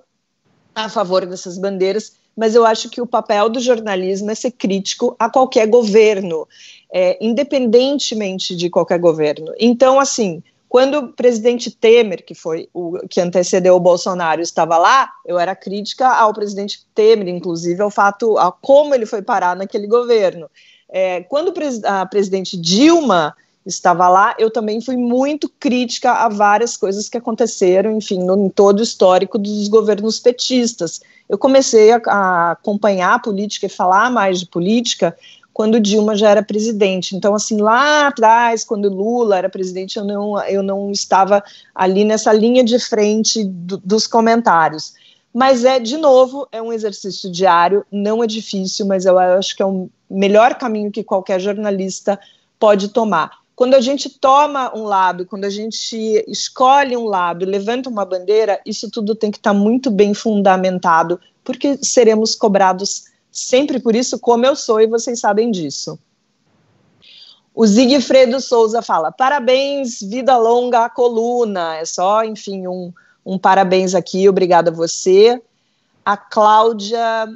a 0.75 0.91
favor 0.91 1.25
dessas 1.25 1.57
bandeiras, 1.57 2.13
mas 2.37 2.55
eu 2.55 2.67
acho 2.67 2.91
que 2.91 3.01
o 3.01 3.07
papel 3.07 3.49
do 3.49 3.61
jornalismo 3.61 4.31
é 4.31 4.35
ser 4.35 4.51
crítico 4.51 5.17
a 5.19 5.31
qualquer 5.31 5.67
governo, 5.69 6.47
é, 6.93 7.17
independentemente 7.19 8.55
de 8.55 8.69
qualquer 8.69 8.99
governo. 8.99 9.51
Então, 9.59 9.99
assim, 9.99 10.43
quando 10.69 10.99
o 10.99 11.09
presidente 11.15 11.71
Temer, 11.71 12.23
que 12.27 12.35
foi 12.35 12.69
o 12.75 12.99
que 13.09 13.23
antecedeu 13.23 13.75
o 13.75 13.81
Bolsonaro, 13.81 14.43
estava 14.43 14.77
lá, 14.77 15.11
eu 15.25 15.39
era 15.39 15.57
crítica 15.57 16.09
ao 16.09 16.35
presidente 16.35 16.85
Temer, 16.95 17.29
inclusive 17.29 17.81
ao 17.81 17.91
fato, 17.91 18.37
a 18.37 18.53
como 18.53 18.95
ele 18.95 19.07
foi 19.07 19.23
parar 19.23 19.57
naquele 19.57 19.87
governo. 19.87 20.47
É, 20.97 21.23
quando 21.23 21.53
a 21.87 22.07
presidente 22.07 22.57
Dilma 22.57 23.35
estava 23.67 24.09
lá, 24.09 24.37
eu 24.39 24.49
também 24.49 24.81
fui 24.81 24.97
muito 24.97 25.49
crítica 25.49 26.13
a 26.13 26.29
várias 26.29 26.77
coisas 26.77 27.09
que 27.09 27.19
aconteceram, 27.19 27.97
enfim, 27.97 28.23
no, 28.23 28.47
em 28.47 28.49
todo 28.49 28.79
o 28.79 28.83
histórico 28.85 29.37
dos 29.37 29.67
governos 29.67 30.21
petistas. 30.21 31.01
Eu 31.29 31.37
comecei 31.37 31.91
a, 31.91 32.01
a 32.07 32.51
acompanhar 32.53 33.15
a 33.15 33.19
política 33.19 33.67
e 33.67 33.69
falar 33.69 34.09
mais 34.09 34.39
de 34.39 34.47
política 34.47 35.17
quando 35.53 35.81
Dilma 35.81 36.15
já 36.15 36.31
era 36.31 36.45
presidente. 36.45 37.17
Então, 37.17 37.35
assim, 37.35 37.57
lá 37.61 38.07
atrás, 38.07 38.63
quando 38.63 38.89
Lula 38.89 39.37
era 39.37 39.49
presidente, 39.49 39.99
eu 39.99 40.05
não, 40.05 40.41
eu 40.45 40.63
não 40.63 40.93
estava 40.93 41.43
ali 41.75 42.05
nessa 42.05 42.33
linha 42.33 42.63
de 42.63 42.79
frente 42.79 43.43
do, 43.43 43.79
dos 43.79 44.07
comentários. 44.07 44.95
Mas 45.33 45.65
é, 45.65 45.81
de 45.81 45.97
novo, 45.97 46.47
é 46.53 46.63
um 46.63 46.73
exercício 46.73 47.29
diário, 47.33 47.85
não 47.91 48.23
é 48.23 48.27
difícil, 48.29 48.87
mas 48.87 49.05
eu 49.05 49.19
acho 49.19 49.57
que 49.57 49.63
é 49.63 49.67
o 49.67 49.89
melhor 50.09 50.55
caminho 50.55 50.91
que 50.91 51.05
qualquer 51.05 51.41
jornalista 51.41 52.19
pode 52.59 52.89
tomar. 52.89 53.39
Quando 53.55 53.75
a 53.75 53.81
gente 53.81 54.11
toma 54.11 54.77
um 54.77 54.85
lado, 54.85 55.27
quando 55.27 55.45
a 55.45 55.51
gente 55.51 55.97
escolhe 56.27 56.97
um 56.97 57.05
lado, 57.05 57.45
levanta 57.45 57.89
uma 57.89 58.05
bandeira, 58.05 58.61
isso 58.67 58.91
tudo 58.91 59.15
tem 59.15 59.31
que 59.31 59.39
estar 59.39 59.53
tá 59.53 59.59
muito 59.59 59.91
bem 59.91 60.13
fundamentado, 60.13 61.21
porque 61.45 61.79
seremos 61.83 62.35
cobrados 62.35 63.05
sempre 63.31 63.79
por 63.79 63.95
isso, 63.95 64.19
como 64.19 64.45
eu 64.45 64.57
sou, 64.57 64.81
e 64.81 64.87
vocês 64.87 65.21
sabem 65.21 65.51
disso. 65.51 65.99
O 67.55 67.65
Zigfredo 67.65 68.41
Souza 68.41 68.83
fala: 68.83 69.13
parabéns, 69.13 70.01
vida 70.01 70.37
longa 70.37 70.87
à 70.87 70.91
coluna. 70.91 71.77
É 71.77 71.85
só, 71.85 72.25
enfim, 72.25 72.67
um, 72.67 72.93
um 73.25 73.39
parabéns 73.39 73.95
aqui, 73.95 74.29
obrigada 74.29 74.71
a 74.71 74.75
você. 74.75 75.41
A 76.05 76.17
Cláudia 76.17 77.29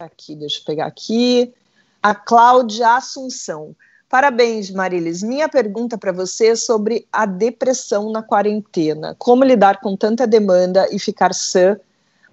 Aqui, 0.00 0.34
deixa 0.34 0.60
eu 0.60 0.64
pegar 0.64 0.86
aqui. 0.86 1.52
A 2.02 2.14
Cláudia 2.14 2.96
Assunção. 2.96 3.76
Parabéns, 4.08 4.70
Marilis. 4.70 5.22
Minha 5.22 5.48
pergunta 5.48 5.96
para 5.96 6.10
você 6.10 6.48
é 6.48 6.56
sobre 6.56 7.06
a 7.12 7.26
depressão 7.26 8.10
na 8.10 8.22
quarentena. 8.22 9.14
Como 9.18 9.44
lidar 9.44 9.80
com 9.80 9.96
tanta 9.96 10.26
demanda 10.26 10.88
e 10.90 10.98
ficar 10.98 11.32
sã, 11.32 11.78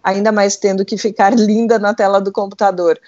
ainda 0.04 0.32
mais 0.32 0.58
tendo 0.58 0.84
que 0.84 0.98
ficar 0.98 1.36
linda 1.38 1.78
na 1.78 1.94
tela 1.94 2.20
do 2.20 2.32
computador? 2.32 3.00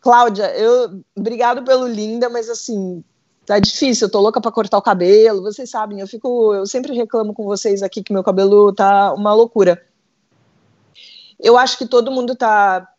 Cláudia, 0.00 0.52
eu 0.56 1.00
obrigado 1.14 1.62
pelo 1.62 1.86
linda, 1.86 2.28
mas 2.28 2.48
assim, 2.48 3.04
tá 3.46 3.60
difícil, 3.60 4.06
eu 4.06 4.10
tô 4.10 4.20
louca 4.20 4.40
para 4.40 4.50
cortar 4.50 4.78
o 4.78 4.82
cabelo. 4.82 5.42
Vocês 5.42 5.70
sabem, 5.70 6.00
eu 6.00 6.08
fico, 6.08 6.54
eu 6.54 6.66
sempre 6.66 6.92
reclamo 6.94 7.32
com 7.32 7.44
vocês 7.44 7.82
aqui 7.82 8.02
que 8.02 8.12
meu 8.12 8.24
cabelo 8.24 8.72
tá 8.72 9.12
uma 9.14 9.32
loucura. 9.32 9.80
Eu 11.38 11.56
acho 11.56 11.78
que 11.78 11.86
todo 11.86 12.10
mundo 12.10 12.34
tá 12.34 12.91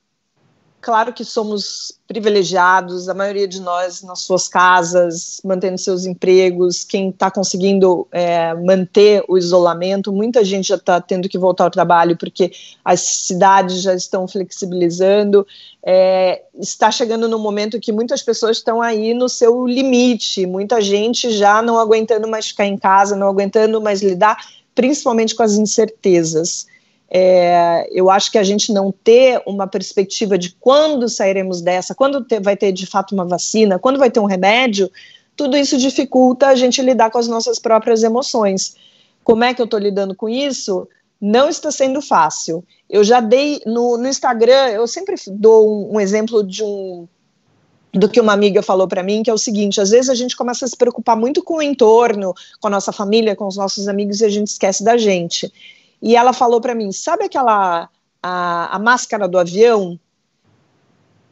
Claro 0.83 1.13
que 1.13 1.23
somos 1.23 1.97
privilegiados, 2.05 3.07
a 3.07 3.13
maioria 3.13 3.47
de 3.47 3.61
nós 3.61 4.03
nas 4.03 4.19
suas 4.19 4.49
casas, 4.49 5.39
mantendo 5.41 5.77
seus 5.77 6.05
empregos, 6.05 6.83
quem 6.83 7.09
está 7.09 7.31
conseguindo 7.31 8.05
é, 8.11 8.53
manter 8.53 9.23
o 9.29 9.37
isolamento, 9.37 10.11
muita 10.11 10.43
gente 10.43 10.67
já 10.67 10.75
está 10.75 10.99
tendo 10.99 11.29
que 11.29 11.37
voltar 11.37 11.63
ao 11.63 11.71
trabalho 11.71 12.17
porque 12.17 12.51
as 12.83 12.99
cidades 12.99 13.81
já 13.81 13.95
estão 13.95 14.27
flexibilizando. 14.27 15.47
É, 15.81 16.41
está 16.59 16.91
chegando 16.91 17.29
no 17.29 17.39
momento 17.39 17.79
que 17.79 17.93
muitas 17.93 18.21
pessoas 18.21 18.57
estão 18.57 18.81
aí 18.81 19.13
no 19.13 19.29
seu 19.29 19.65
limite, 19.65 20.45
muita 20.45 20.81
gente 20.81 21.31
já 21.31 21.61
não 21.61 21.79
aguentando 21.79 22.27
mais 22.27 22.49
ficar 22.49 22.65
em 22.65 22.77
casa, 22.77 23.15
não 23.15 23.29
aguentando 23.29 23.81
mais 23.81 24.01
lidar, 24.01 24.35
principalmente 24.75 25.33
com 25.33 25.43
as 25.43 25.53
incertezas. 25.53 26.67
É, 27.15 27.87
eu 27.91 28.09
acho 28.09 28.31
que 28.31 28.39
a 28.39 28.43
gente 28.43 28.73
não 28.73 28.91
ter 28.91 29.39
uma 29.45 29.67
perspectiva 29.67 30.35
de 30.35 30.49
quando 30.59 31.07
sairemos 31.07 31.61
dessa, 31.61 31.93
quando 31.93 32.23
ter, 32.23 32.41
vai 32.41 32.57
ter 32.57 32.71
de 32.71 32.87
fato 32.87 33.13
uma 33.13 33.23
vacina, 33.23 33.77
quando 33.77 33.99
vai 33.99 34.09
ter 34.09 34.19
um 34.19 34.25
remédio, 34.25 34.89
tudo 35.35 35.55
isso 35.55 35.77
dificulta 35.77 36.47
a 36.47 36.55
gente 36.55 36.81
lidar 36.81 37.11
com 37.11 37.19
as 37.19 37.27
nossas 37.27 37.59
próprias 37.59 38.01
emoções. 38.01 38.75
Como 39.23 39.43
é 39.43 39.53
que 39.53 39.61
eu 39.61 39.65
estou 39.65 39.79
lidando 39.79 40.15
com 40.15 40.27
isso? 40.27 40.87
Não 41.21 41.47
está 41.47 41.69
sendo 41.69 42.01
fácil. 42.01 42.63
Eu 42.89 43.03
já 43.03 43.19
dei 43.19 43.61
no, 43.63 43.95
no 43.95 44.07
Instagram, 44.07 44.69
eu 44.69 44.87
sempre 44.87 45.15
dou 45.27 45.69
um, 45.69 45.97
um 45.97 45.99
exemplo 45.99 46.43
de 46.43 46.63
um 46.63 47.07
do 47.93 48.09
que 48.09 48.19
uma 48.19 48.33
amiga 48.33 48.63
falou 48.63 48.87
para 48.87 49.03
mim, 49.03 49.21
que 49.21 49.29
é 49.29 49.33
o 49.33 49.37
seguinte: 49.37 49.79
às 49.79 49.91
vezes 49.91 50.09
a 50.09 50.15
gente 50.15 50.35
começa 50.35 50.65
a 50.65 50.67
se 50.67 50.75
preocupar 50.75 51.15
muito 51.15 51.43
com 51.43 51.57
o 51.57 51.61
entorno, 51.61 52.33
com 52.59 52.67
a 52.67 52.71
nossa 52.71 52.91
família, 52.91 53.35
com 53.35 53.45
os 53.45 53.55
nossos 53.55 53.87
amigos 53.87 54.19
e 54.19 54.25
a 54.25 54.29
gente 54.29 54.47
esquece 54.47 54.83
da 54.83 54.97
gente 54.97 55.53
e 56.03 56.17
ela 56.17 56.33
falou 56.33 56.59
para 56.59 56.75
mim: 56.75 56.91
sabe 56.91 57.23
aquela 57.23 57.89
a, 58.21 58.75
a 58.75 58.77
máscara 58.77 59.25
do 59.25 59.39
avião? 59.39 59.97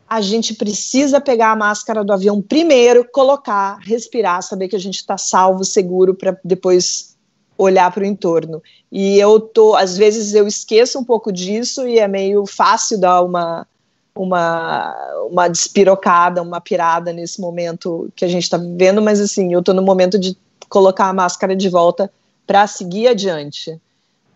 A 0.07 0.21
gente 0.21 0.53
precisa 0.53 1.21
pegar 1.21 1.51
a 1.51 1.55
máscara 1.55 2.03
do 2.03 2.11
avião 2.11 2.41
primeiro, 2.41 3.05
colocar, 3.11 3.77
respirar, 3.81 4.41
saber 4.41 4.67
que 4.69 4.75
a 4.75 4.79
gente 4.79 4.95
está 4.95 5.17
salvo, 5.17 5.63
seguro, 5.63 6.13
para 6.13 6.37
depois 6.43 7.15
olhar 7.57 7.91
para 7.91 8.03
o 8.03 8.05
entorno. 8.05 8.61
E 8.91 9.17
eu 9.19 9.39
tô, 9.39 9.75
às 9.75 9.97
vezes 9.97 10.33
eu 10.33 10.47
esqueço 10.47 10.99
um 10.99 11.03
pouco 11.03 11.31
disso 11.31 11.87
e 11.87 11.99
é 11.99 12.07
meio 12.07 12.45
fácil 12.45 12.99
dar 12.99 13.21
uma 13.21 13.67
uma, 14.13 14.93
uma 15.29 15.47
despirocada, 15.47 16.41
uma 16.41 16.59
pirada 16.59 17.13
nesse 17.13 17.39
momento 17.39 18.11
que 18.13 18.25
a 18.25 18.27
gente 18.27 18.43
está 18.43 18.57
vivendo, 18.57 19.01
mas 19.01 19.21
assim, 19.21 19.53
eu 19.53 19.59
estou 19.59 19.73
no 19.73 19.81
momento 19.81 20.19
de 20.19 20.37
colocar 20.67 21.07
a 21.07 21.13
máscara 21.13 21.55
de 21.55 21.69
volta 21.69 22.11
para 22.45 22.67
seguir 22.67 23.07
adiante. 23.07 23.79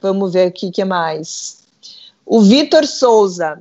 Vamos 0.06 0.34
ver 0.34 0.50
aqui 0.50 0.68
o 0.68 0.72
que 0.72 0.86
mais. 0.86 1.64
O 2.24 2.40
Vitor 2.40 2.86
Souza. 2.86 3.60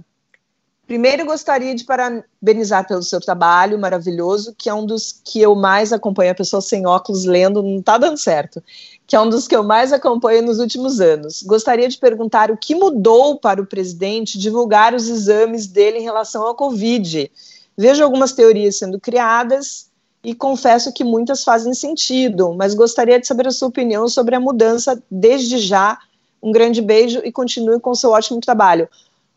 Primeiro, 0.87 1.25
gostaria 1.25 1.75
de 1.75 1.85
parabenizar 1.85 2.87
pelo 2.87 3.03
seu 3.03 3.19
trabalho 3.19 3.79
maravilhoso, 3.79 4.55
que 4.59 4.69
é 4.69 4.75
um 4.75 4.85
dos 4.85 5.19
que 5.25 5.41
eu 5.41 5.55
mais 5.55 5.91
acompanho. 5.91 6.33
A 6.33 6.35
pessoa 6.35 6.61
sem 6.61 6.87
óculos 6.87 7.25
lendo 7.25 7.63
não 7.63 7.79
está 7.79 7.97
dando 7.97 8.19
certo. 8.19 8.63
Que 9.07 9.17
é 9.17 9.21
um 9.21 9.31
dos 9.31 9.49
que 9.49 9.57
eu 9.57 9.63
mais 9.63 9.91
acompanho 9.91 10.43
nos 10.43 10.59
últimos 10.59 11.01
anos. 11.01 11.43
Gostaria 11.43 11.89
de 11.89 11.97
perguntar 11.97 12.51
o 12.51 12.59
que 12.59 12.75
mudou 12.75 13.39
para 13.39 13.63
o 13.63 13.67
presidente 13.67 14.39
divulgar 14.39 14.95
os 14.95 15.09
exames 15.09 15.67
dele 15.67 16.01
em 16.01 16.03
relação 16.03 16.47
à 16.47 16.55
Covid. 16.55 17.31
Vejo 17.75 18.05
algumas 18.05 18.33
teorias 18.33 18.77
sendo 18.77 19.01
criadas 19.01 19.89
e 20.23 20.35
confesso 20.35 20.93
que 20.93 21.05
muitas 21.05 21.43
fazem 21.43 21.73
sentido, 21.73 22.53
mas 22.55 22.75
gostaria 22.75 23.19
de 23.19 23.27
saber 23.27 23.47
a 23.47 23.51
sua 23.51 23.69
opinião 23.69 24.07
sobre 24.09 24.35
a 24.35 24.41
mudança 24.41 25.03
desde 25.11 25.59
já 25.59 25.99
um 26.45 26.53
grande 26.53 26.83
beijo 26.83 27.23
e 27.25 27.33
continue 27.33 27.81
com 27.81 27.91
o 27.91 27.97
seu 27.97 28.11
ótimo 28.11 28.39
trabalho. 28.39 28.87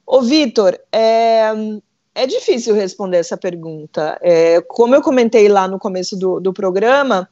Ô, 0.05 0.21
Vitor, 0.21 0.77
é, 0.91 1.53
é 2.13 2.27
difícil 2.27 2.75
responder 2.75 3.17
essa 3.17 3.37
pergunta. 3.37 4.17
É, 4.21 4.59
como 4.61 4.93
eu 4.93 5.01
comentei 5.01 5.47
lá 5.47 5.69
no 5.69 5.79
começo 5.79 6.17
do, 6.17 6.41
do 6.41 6.51
programa, 6.51 7.29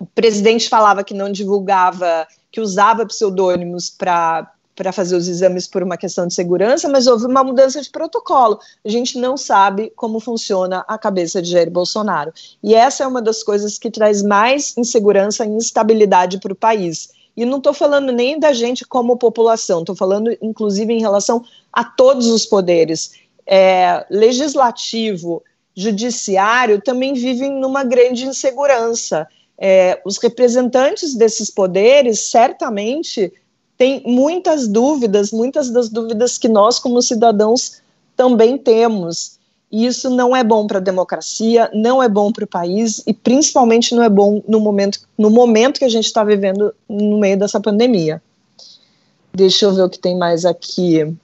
o 0.00 0.06
presidente 0.06 0.68
falava 0.68 1.04
que 1.04 1.14
não 1.14 1.30
divulgava, 1.30 2.26
que 2.50 2.60
usava 2.60 3.06
pseudônimos 3.06 3.88
para 3.88 4.50
para 4.74 4.90
fazer 4.90 5.16
os 5.16 5.28
exames 5.28 5.66
por 5.66 5.82
uma 5.82 5.98
questão 5.98 6.26
de 6.26 6.32
segurança, 6.32 6.88
mas 6.88 7.06
houve 7.06 7.26
uma 7.26 7.44
mudança 7.44 7.80
de 7.82 7.90
protocolo. 7.90 8.58
A 8.82 8.88
gente 8.88 9.18
não 9.18 9.36
sabe 9.36 9.92
como 9.94 10.18
funciona 10.18 10.82
a 10.88 10.96
cabeça 10.96 11.42
de 11.42 11.50
Jair 11.50 11.70
Bolsonaro. 11.70 12.32
E 12.62 12.74
essa 12.74 13.04
é 13.04 13.06
uma 13.06 13.20
das 13.20 13.42
coisas 13.42 13.78
que 13.78 13.90
traz 13.90 14.22
mais 14.22 14.74
insegurança 14.76 15.44
e 15.44 15.50
instabilidade 15.50 16.40
para 16.40 16.54
o 16.54 16.56
país. 16.56 17.10
E 17.36 17.44
não 17.44 17.58
estou 17.58 17.72
falando 17.72 18.12
nem 18.12 18.38
da 18.38 18.52
gente 18.52 18.84
como 18.84 19.16
população, 19.16 19.80
estou 19.80 19.96
falando 19.96 20.36
inclusive 20.42 20.92
em 20.92 21.00
relação 21.00 21.44
a 21.72 21.82
todos 21.82 22.26
os 22.26 22.44
poderes. 22.44 23.12
É, 23.46 24.06
legislativo, 24.10 25.42
judiciário 25.74 26.80
também 26.80 27.14
vivem 27.14 27.50
numa 27.52 27.82
grande 27.82 28.26
insegurança. 28.26 29.26
É, 29.58 30.00
os 30.04 30.18
representantes 30.18 31.14
desses 31.14 31.50
poderes 31.50 32.20
certamente 32.20 33.32
têm 33.76 34.02
muitas 34.04 34.68
dúvidas, 34.68 35.32
muitas 35.32 35.70
das 35.70 35.88
dúvidas 35.88 36.36
que 36.38 36.48
nós, 36.48 36.78
como 36.78 37.00
cidadãos, 37.00 37.80
também 38.16 38.58
temos. 38.58 39.38
E 39.72 39.86
isso 39.86 40.10
não 40.10 40.36
é 40.36 40.44
bom 40.44 40.66
para 40.66 40.76
a 40.76 40.82
democracia, 40.82 41.70
não 41.72 42.02
é 42.02 42.08
bom 42.08 42.30
para 42.30 42.44
o 42.44 42.46
país 42.46 43.02
e 43.06 43.14
principalmente 43.14 43.94
não 43.94 44.02
é 44.02 44.08
bom 44.08 44.42
no 44.46 44.60
momento, 44.60 45.00
no 45.16 45.30
momento 45.30 45.78
que 45.78 45.84
a 45.86 45.88
gente 45.88 46.04
está 46.04 46.22
vivendo 46.22 46.74
no 46.86 47.18
meio 47.18 47.38
dessa 47.38 47.58
pandemia. 47.58 48.22
Deixa 49.32 49.64
eu 49.64 49.74
ver 49.74 49.82
o 49.82 49.88
que 49.88 49.98
tem 49.98 50.14
mais 50.14 50.44
aqui. 50.44 51.16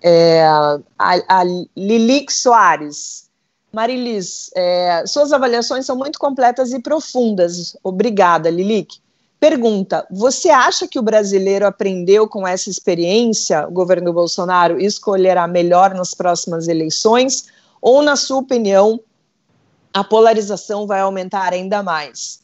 É, 0.00 0.44
a, 0.44 0.78
a 0.98 1.44
Lilique 1.76 2.32
Soares. 2.32 3.28
Marilis, 3.72 4.50
é, 4.54 5.04
suas 5.06 5.32
avaliações 5.32 5.84
são 5.84 5.96
muito 5.96 6.18
completas 6.18 6.72
e 6.72 6.78
profundas. 6.78 7.76
Obrigada, 7.82 8.48
Lilique. 8.50 9.00
Pergunta: 9.42 10.06
você 10.08 10.50
acha 10.50 10.86
que 10.86 11.00
o 11.00 11.02
brasileiro 11.02 11.66
aprendeu 11.66 12.28
com 12.28 12.46
essa 12.46 12.70
experiência, 12.70 13.66
o 13.66 13.72
governo 13.72 14.12
Bolsonaro, 14.12 14.80
e 14.80 14.86
escolherá 14.86 15.48
melhor 15.48 15.94
nas 15.94 16.14
próximas 16.14 16.68
eleições? 16.68 17.46
Ou, 17.80 18.02
na 18.02 18.14
sua 18.14 18.36
opinião, 18.36 19.00
a 19.92 20.04
polarização 20.04 20.86
vai 20.86 21.00
aumentar 21.00 21.52
ainda 21.52 21.82
mais? 21.82 22.40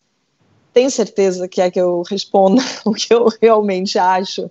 Tem 0.73 0.91
certeza 0.91 1.47
que 1.47 1.61
é 1.61 1.71
que 1.71 1.81
eu 1.81 2.03
responda 2.03 2.61
o 2.85 2.93
que 2.93 3.15
eu 3.15 3.29
realmente 3.41 3.97
acho? 3.97 4.51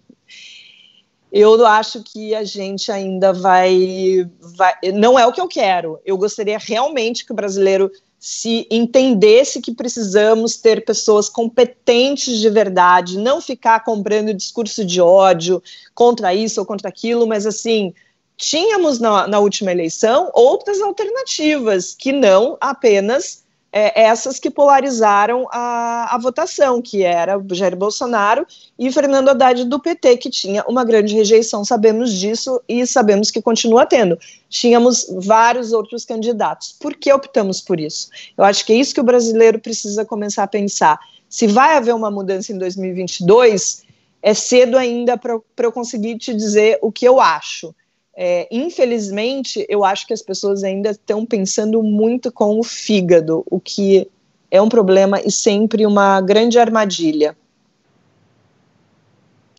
Eu 1.29 1.65
acho 1.65 2.01
que 2.01 2.33
a 2.33 2.45
gente 2.45 2.89
ainda 2.89 3.33
vai, 3.33 4.25
vai. 4.39 4.73
Não 4.93 5.19
é 5.19 5.27
o 5.27 5.33
que 5.33 5.41
eu 5.41 5.49
quero. 5.49 5.99
Eu 6.05 6.17
gostaria 6.17 6.57
realmente 6.57 7.25
que 7.25 7.33
o 7.33 7.35
brasileiro 7.35 7.91
se 8.19 8.67
entendesse 8.71 9.61
que 9.61 9.73
precisamos 9.73 10.57
ter 10.57 10.83
pessoas 10.83 11.29
competentes 11.29 12.39
de 12.39 12.49
verdade, 12.49 13.17
não 13.17 13.39
ficar 13.39 13.83
comprando 13.83 14.33
discurso 14.33 14.83
de 14.83 14.99
ódio 14.99 15.61
contra 15.93 16.33
isso 16.33 16.59
ou 16.59 16.65
contra 16.65 16.89
aquilo, 16.89 17.27
mas 17.27 17.45
assim, 17.45 17.93
tínhamos 18.35 18.99
na, 18.99 19.27
na 19.27 19.39
última 19.39 19.71
eleição 19.71 20.31
outras 20.33 20.81
alternativas 20.81 21.93
que 21.93 22.11
não 22.11 22.57
apenas 22.59 23.45
é, 23.77 24.01
essas 24.05 24.39
que 24.39 24.49
polarizaram 24.49 25.47
a, 25.51 26.15
a 26.15 26.17
votação, 26.17 26.81
que 26.81 27.03
era 27.03 27.39
Jair 27.51 27.75
Bolsonaro 27.75 28.43
e 28.79 28.91
Fernando 28.91 29.29
Haddad 29.29 29.65
do 29.65 29.79
PT, 29.79 30.17
que 30.17 30.31
tinha 30.31 30.63
uma 30.67 30.83
grande 30.83 31.13
rejeição, 31.13 31.63
sabemos 31.63 32.11
disso 32.11 32.59
e 32.67 32.87
sabemos 32.87 33.29
que 33.29 33.39
continua 33.39 33.85
tendo. 33.85 34.17
Tínhamos 34.49 35.05
vários 35.19 35.73
outros 35.73 36.05
candidatos. 36.05 36.75
Por 36.79 36.95
que 36.95 37.13
optamos 37.13 37.61
por 37.61 37.79
isso? 37.79 38.09
Eu 38.35 38.43
acho 38.43 38.65
que 38.65 38.73
é 38.73 38.77
isso 38.77 38.95
que 38.95 39.01
o 39.01 39.03
brasileiro 39.03 39.59
precisa 39.59 40.03
começar 40.03 40.41
a 40.41 40.47
pensar. 40.47 40.99
Se 41.29 41.45
vai 41.45 41.77
haver 41.77 41.93
uma 41.93 42.09
mudança 42.09 42.51
em 42.51 42.57
2022, 42.57 43.83
é 44.23 44.33
cedo 44.33 44.75
ainda 44.75 45.15
para 45.17 45.39
eu 45.59 45.71
conseguir 45.71 46.17
te 46.17 46.33
dizer 46.33 46.79
o 46.81 46.91
que 46.91 47.07
eu 47.07 47.21
acho. 47.21 47.75
É, 48.19 48.47
infelizmente, 48.49 49.63
eu 49.69 49.85
acho 49.85 50.07
que 50.07 50.13
as 50.13 50.23
pessoas 50.23 50.63
ainda 50.63 50.89
estão 50.89 51.23
pensando 51.23 51.83
muito 51.83 52.31
com 52.31 52.59
o 52.59 52.63
fígado, 52.63 53.45
o 53.47 53.59
que 53.59 54.09
é 54.49 54.59
um 54.59 54.67
problema 54.67 55.21
e 55.21 55.31
sempre 55.31 55.85
uma 55.85 56.19
grande 56.19 56.57
armadilha. 56.57 57.37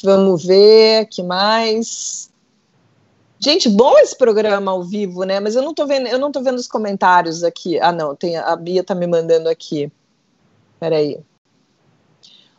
Vamos 0.02 0.44
ver, 0.44 1.06
que 1.06 1.22
mais? 1.22 2.32
Gente, 3.38 3.68
bom 3.68 3.96
esse 3.98 4.18
programa 4.18 4.72
ao 4.72 4.82
vivo, 4.82 5.22
né? 5.22 5.38
Mas 5.38 5.54
eu 5.54 5.62
não 5.62 5.72
tô 5.72 5.86
vendo, 5.86 6.08
eu 6.08 6.18
não 6.18 6.32
tô 6.32 6.42
vendo 6.42 6.56
os 6.56 6.66
comentários 6.66 7.44
aqui. 7.44 7.78
Ah, 7.78 7.92
não, 7.92 8.16
tem 8.16 8.36
a 8.36 8.56
Bia 8.56 8.82
tá 8.82 8.92
me 8.92 9.06
mandando 9.06 9.48
aqui. 9.48 9.92
Peraí. 10.80 11.20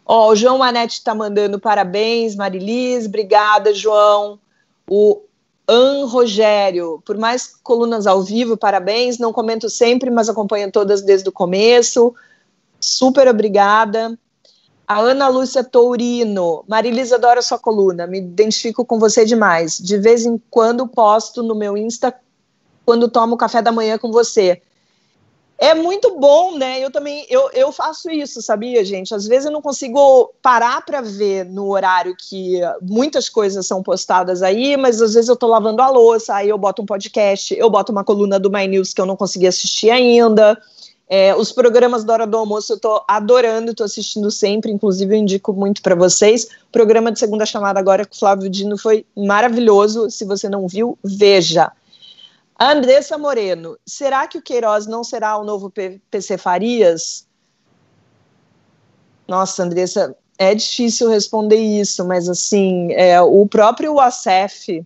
Ó, 0.06 0.32
o 0.32 0.36
João 0.36 0.60
Manete 0.60 1.04
tá 1.04 1.14
mandando 1.14 1.60
parabéns, 1.60 2.38
Marilis, 2.38 3.06
obrigada, 3.06 3.74
João. 3.74 4.40
O 4.90 5.22
An 5.70 6.06
Rogério, 6.06 7.00
por 7.06 7.16
mais 7.16 7.56
colunas 7.62 8.08
ao 8.08 8.24
vivo, 8.24 8.58
parabéns. 8.58 9.20
Não 9.20 9.32
comento 9.32 9.70
sempre, 9.70 10.10
mas 10.10 10.28
acompanho 10.28 10.72
todas 10.72 11.04
desde 11.04 11.30
o 11.30 11.32
começo. 11.32 12.16
Super 12.80 13.28
obrigada. 13.28 14.18
A 14.88 15.00
Ana 15.00 15.28
Lúcia 15.28 15.64
Tourino, 15.64 16.64
Marilisa 16.68 17.18
adora 17.18 17.44
sua 17.44 17.60
coluna, 17.60 18.08
me 18.08 18.18
identifico 18.18 18.84
com 18.84 18.98
você 18.98 19.24
demais. 19.24 19.78
De 19.78 20.00
vez 20.00 20.26
em 20.26 20.42
quando 20.50 20.88
posto 20.88 21.44
no 21.44 21.54
meu 21.54 21.78
Insta 21.78 22.16
quando 22.84 23.08
tomo 23.08 23.38
café 23.38 23.62
da 23.62 23.72
manhã 23.72 24.00
com 24.00 24.12
você. 24.12 24.64
É 25.62 25.74
muito 25.74 26.18
bom, 26.18 26.58
né? 26.58 26.80
Eu 26.80 26.90
também 26.90 27.26
eu, 27.30 27.50
eu 27.54 27.70
faço 27.70 28.10
isso, 28.10 28.42
sabia, 28.42 28.84
gente? 28.86 29.14
Às 29.14 29.28
vezes 29.28 29.46
eu 29.46 29.52
não 29.52 29.62
consigo 29.62 30.34
parar 30.42 30.86
para 30.86 31.02
ver 31.02 31.44
no 31.44 31.72
horário 31.72 32.16
que 32.18 32.62
muitas 32.82 33.28
coisas 33.28 33.68
são 33.68 33.84
postadas 33.84 34.42
aí, 34.42 34.78
mas 34.78 35.02
às 35.02 35.16
vezes 35.16 35.28
eu 35.28 35.36
tô 35.36 35.48
lavando 35.48 35.82
a 35.82 35.90
louça, 35.90 36.34
aí 36.34 36.48
eu 36.48 36.58
boto 36.58 36.82
um 36.82 36.86
podcast, 36.86 37.54
eu 37.54 37.70
boto 37.70 37.92
uma 37.92 38.06
coluna 38.06 38.40
do 38.40 38.50
My 38.50 38.66
News 38.70 38.94
que 38.94 39.02
eu 39.02 39.06
não 39.06 39.18
consegui 39.18 39.48
assistir 39.48 39.90
ainda. 39.90 40.58
É, 41.10 41.36
os 41.36 41.52
programas 41.52 42.06
da 42.06 42.14
hora 42.14 42.28
do 42.28 42.38
almoço 42.38 42.72
eu 42.72 42.78
estou 42.78 43.04
adorando, 43.06 43.72
estou 43.72 43.84
assistindo 43.84 44.32
sempre, 44.32 44.72
inclusive 44.72 45.14
eu 45.14 45.20
indico 45.20 45.52
muito 45.52 45.82
para 45.82 45.94
vocês. 45.94 46.46
O 46.46 46.72
programa 46.72 47.12
de 47.12 47.20
segunda 47.20 47.46
chamada 47.46 47.78
agora 47.78 48.06
com 48.06 48.16
o 48.16 48.18
Flávio 48.18 48.50
Dino 48.50 48.78
foi 48.78 49.06
maravilhoso. 49.14 50.10
Se 50.10 50.24
você 50.24 50.48
não 50.48 50.70
viu, 50.70 50.98
veja. 51.04 51.70
Andressa 52.60 53.18
Moreno, 53.18 53.78
será 53.86 54.28
que 54.28 54.38
o 54.38 54.42
Queiroz 54.42 54.86
não 54.86 55.02
será 55.02 55.38
o 55.38 55.46
novo 55.46 55.72
PC 56.12 56.38
Farias? 56.38 57.26
Nossa, 59.26 59.64
Andressa, 59.64 60.14
é 60.38 60.54
difícil 60.54 61.10
responder 61.10 61.56
isso, 61.56 62.06
mas 62.06 62.28
assim, 62.28 62.92
é, 62.92 63.22
o 63.22 63.48
próprio 63.48 63.98
ACF, 63.98 64.86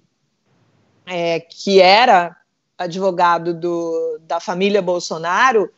é, 1.05 1.39
que 1.39 1.81
era 1.81 2.37
advogado 2.77 3.53
do, 3.55 4.19
da 4.21 4.39
família 4.39 4.81
Bolsonaro, 4.81 5.71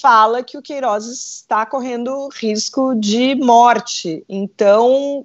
fala 0.00 0.44
que 0.44 0.56
o 0.56 0.62
Queiroz 0.62 1.06
está 1.06 1.66
correndo 1.66 2.28
risco 2.28 2.94
de 2.94 3.34
morte. 3.34 4.24
Então, 4.28 5.24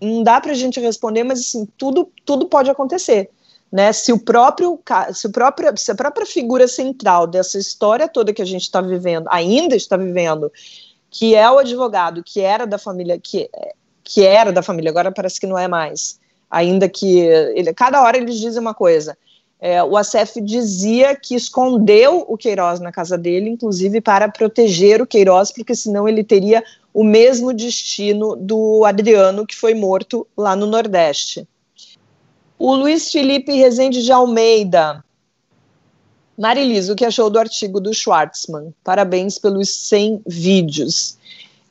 não 0.00 0.22
dá 0.22 0.38
para 0.38 0.52
a 0.52 0.54
gente 0.54 0.78
responder, 0.80 1.24
mas 1.24 1.40
assim, 1.40 1.66
tudo, 1.78 2.10
tudo 2.26 2.46
pode 2.46 2.70
acontecer. 2.70 3.30
Né? 3.70 3.92
Se 3.92 4.12
o 4.12 4.18
próprio, 4.18 4.80
se, 5.14 5.26
o 5.26 5.30
próprio, 5.30 5.72
se 5.76 5.90
a 5.92 5.94
própria 5.94 6.26
figura 6.26 6.66
central 6.66 7.26
dessa 7.26 7.58
história 7.58 8.08
toda 8.08 8.32
que 8.32 8.42
a 8.42 8.46
gente 8.46 8.62
está 8.62 8.80
vivendo, 8.80 9.26
ainda 9.30 9.76
está 9.76 9.96
vivendo, 9.96 10.50
que 11.10 11.34
é 11.34 11.48
o 11.50 11.58
advogado 11.58 12.22
que 12.24 12.40
era 12.40 12.66
da 12.66 12.78
família, 12.78 13.18
que, 13.18 13.48
que 14.02 14.24
era 14.24 14.52
da 14.52 14.62
família, 14.62 14.90
agora 14.90 15.12
parece 15.12 15.38
que 15.38 15.46
não 15.46 15.56
é 15.56 15.68
mais, 15.68 16.18
ainda 16.50 16.88
que 16.88 17.20
ele, 17.20 17.72
cada 17.72 18.02
hora 18.02 18.16
eles 18.16 18.38
dizem 18.38 18.60
uma 18.60 18.74
coisa. 18.74 19.16
É, 19.60 19.82
o 19.84 19.94
ACF 19.96 20.40
dizia 20.40 21.14
que 21.14 21.34
escondeu 21.34 22.24
o 22.26 22.36
Queiroz 22.36 22.80
na 22.80 22.90
casa 22.90 23.18
dele, 23.18 23.50
inclusive 23.50 24.00
para 24.00 24.26
proteger 24.26 25.02
o 25.02 25.06
Queiroz, 25.06 25.52
porque 25.52 25.74
senão 25.74 26.08
ele 26.08 26.24
teria 26.24 26.64
o 26.94 27.04
mesmo 27.04 27.52
destino 27.52 28.34
do 28.34 28.84
Adriano, 28.86 29.46
que 29.46 29.54
foi 29.54 29.74
morto 29.74 30.26
lá 30.36 30.56
no 30.56 30.66
Nordeste. 30.66 31.46
O 32.60 32.74
Luiz 32.74 33.10
Felipe 33.10 33.54
Rezende 33.54 34.02
de 34.02 34.12
Almeida. 34.12 35.02
Marilis, 36.36 36.90
o 36.90 36.94
que 36.94 37.06
achou 37.06 37.30
do 37.30 37.38
artigo 37.38 37.80
do 37.80 37.94
Schwartzman? 37.94 38.74
Parabéns 38.84 39.38
pelos 39.38 39.70
100 39.70 40.20
vídeos. 40.26 41.16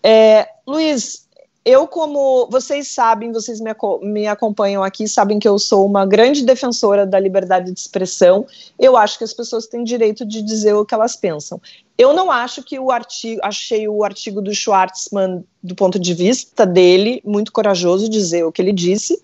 É, 0.02 0.50
Luiz, 0.66 1.28
eu, 1.64 1.88
como 1.88 2.48
vocês 2.50 2.88
sabem, 2.88 3.32
vocês 3.32 3.62
me, 3.62 3.70
me, 4.02 4.26
acompanham 4.26 4.84
aqui, 4.84 5.08
sabem 5.08 5.38
que 5.38 5.48
eu 5.48 5.60
sou 5.60 5.86
uma 5.86 6.08
grande 6.08 6.44
defensora 6.44 7.06
da 7.06 7.20
liberdade 7.20 7.72
de 7.72 7.80
expressão. 7.80 8.48
Eu 8.80 8.98
acho 8.98 9.20
que 9.20 9.24
as 9.24 9.34
pessoas 9.34 9.68
têm 9.68 9.84
direito 9.84 10.26
de 10.26 10.42
dizer 10.42 10.74
o 10.74 10.84
que 10.84 10.96
elas 10.96 11.16
pensam. 11.16 11.62
Eu 12.00 12.14
não 12.14 12.32
acho 12.32 12.64
que 12.64 12.80
o 12.80 12.90
artigo, 12.90 13.40
achei 13.44 13.88
o 13.88 14.04
artigo 14.04 14.42
do 14.42 14.56
Schwartzman, 14.56 15.46
do 15.62 15.76
ponto 15.76 16.00
de 16.00 16.16
vista 16.16 16.66
dele, 16.66 17.22
muito 17.24 17.52
corajoso 17.52 18.10
dizer 18.10 18.44
o 18.44 18.52
que 18.52 18.60
ele 18.60 18.74
disse, 18.74 19.22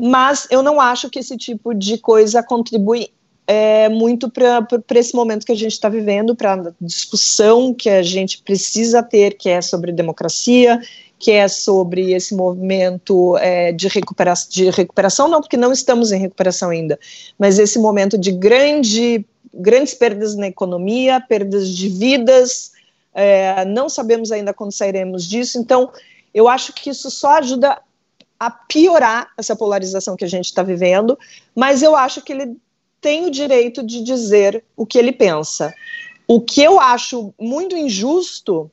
mas 0.00 0.46
eu 0.50 0.62
não 0.62 0.80
acho 0.80 1.08
que 1.08 1.18
esse 1.18 1.36
tipo 1.36 1.74
de 1.74 1.98
coisa 1.98 2.42
contribui 2.42 3.10
é, 3.46 3.88
muito 3.88 4.28
para 4.28 4.66
esse 4.94 5.14
momento 5.14 5.46
que 5.46 5.52
a 5.52 5.56
gente 5.56 5.72
está 5.72 5.88
vivendo, 5.88 6.34
para 6.34 6.54
a 6.54 6.72
discussão 6.80 7.72
que 7.72 7.88
a 7.88 8.02
gente 8.02 8.42
precisa 8.42 9.02
ter, 9.02 9.36
que 9.36 9.48
é 9.48 9.62
sobre 9.62 9.92
democracia, 9.92 10.80
que 11.18 11.30
é 11.30 11.46
sobre 11.48 12.12
esse 12.12 12.34
movimento 12.34 13.36
é, 13.38 13.72
de, 13.72 13.88
recupera 13.88 14.34
de 14.50 14.68
recuperação, 14.70 15.28
não 15.28 15.40
porque 15.40 15.56
não 15.56 15.72
estamos 15.72 16.12
em 16.12 16.18
recuperação 16.18 16.70
ainda, 16.70 16.98
mas 17.38 17.58
esse 17.58 17.78
momento 17.78 18.18
de 18.18 18.32
grande, 18.32 19.24
grandes 19.54 19.94
perdas 19.94 20.34
na 20.34 20.48
economia, 20.48 21.20
perdas 21.20 21.68
de 21.68 21.88
vidas, 21.88 22.72
é, 23.14 23.64
não 23.64 23.88
sabemos 23.88 24.30
ainda 24.30 24.52
quando 24.52 24.72
sairemos 24.72 25.26
disso, 25.26 25.58
então 25.58 25.90
eu 26.34 26.48
acho 26.48 26.72
que 26.74 26.90
isso 26.90 27.10
só 27.10 27.38
ajuda 27.38 27.78
a 28.38 28.50
piorar 28.50 29.28
essa 29.36 29.56
polarização 29.56 30.16
que 30.16 30.24
a 30.24 30.28
gente 30.28 30.46
está 30.46 30.62
vivendo, 30.62 31.18
mas 31.54 31.82
eu 31.82 31.96
acho 31.96 32.20
que 32.22 32.32
ele 32.32 32.56
tem 33.00 33.26
o 33.26 33.30
direito 33.30 33.82
de 33.82 34.02
dizer 34.02 34.64
o 34.76 34.84
que 34.84 34.98
ele 34.98 35.12
pensa. 35.12 35.74
O 36.26 36.40
que 36.40 36.62
eu 36.62 36.80
acho 36.80 37.32
muito 37.38 37.76
injusto 37.76 38.70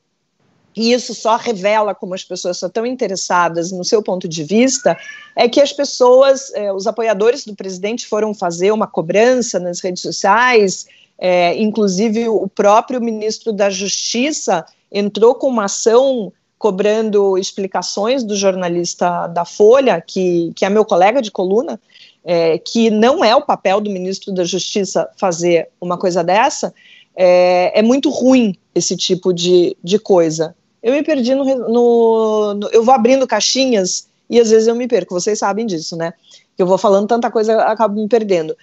e 0.76 0.92
isso 0.92 1.14
só 1.14 1.36
revela 1.36 1.94
como 1.94 2.14
as 2.14 2.24
pessoas 2.24 2.58
são 2.58 2.68
tão 2.68 2.84
interessadas 2.84 3.70
no 3.70 3.84
seu 3.84 4.02
ponto 4.02 4.28
de 4.28 4.42
vista, 4.42 4.98
é 5.36 5.48
que 5.48 5.60
as 5.60 5.72
pessoas, 5.72 6.52
é, 6.54 6.72
os 6.72 6.86
apoiadores 6.86 7.44
do 7.44 7.54
presidente 7.54 8.06
foram 8.06 8.34
fazer 8.34 8.72
uma 8.72 8.86
cobrança 8.86 9.60
nas 9.60 9.80
redes 9.80 10.02
sociais, 10.02 10.86
é, 11.16 11.56
inclusive 11.56 12.28
o 12.28 12.48
próprio 12.48 13.00
ministro 13.00 13.52
da 13.52 13.70
Justiça 13.70 14.64
entrou 14.90 15.36
com 15.36 15.46
uma 15.46 15.66
ação 15.66 16.32
cobrando 16.64 17.36
explicações 17.36 18.24
do 18.24 18.34
jornalista 18.34 19.26
da 19.26 19.44
Folha, 19.44 20.00
que, 20.00 20.50
que 20.56 20.64
é 20.64 20.70
meu 20.70 20.84
colega 20.84 21.20
de 21.20 21.30
coluna, 21.30 21.78
é, 22.24 22.56
que 22.56 22.90
não 22.90 23.22
é 23.22 23.36
o 23.36 23.44
papel 23.44 23.80
do 23.80 23.90
ministro 23.90 24.32
da 24.32 24.44
Justiça 24.44 25.08
fazer 25.16 25.68
uma 25.78 25.98
coisa 25.98 26.24
dessa, 26.24 26.72
é, 27.14 27.78
é 27.78 27.82
muito 27.82 28.08
ruim 28.08 28.56
esse 28.74 28.96
tipo 28.96 29.32
de, 29.32 29.76
de 29.84 29.98
coisa 29.98 30.54
eu 30.84 30.92
me 30.92 31.02
perdi 31.02 31.34
no, 31.34 31.44
no, 31.44 32.54
no, 32.54 32.68
Eu 32.70 32.84
vou 32.84 32.92
abrindo 32.92 33.26
caixinhas 33.26 34.06
e 34.28 34.38
às 34.38 34.50
vezes 34.50 34.68
eu 34.68 34.74
me 34.74 34.86
perco, 34.86 35.18
vocês 35.18 35.38
sabem 35.38 35.64
disso, 35.64 35.96
né? 35.96 36.12
Eu 36.58 36.66
vou 36.66 36.76
falando 36.76 37.08
tanta 37.08 37.30
coisa, 37.30 37.62
acabo 37.62 37.98
me 37.98 38.06
perdendo. 38.06 38.54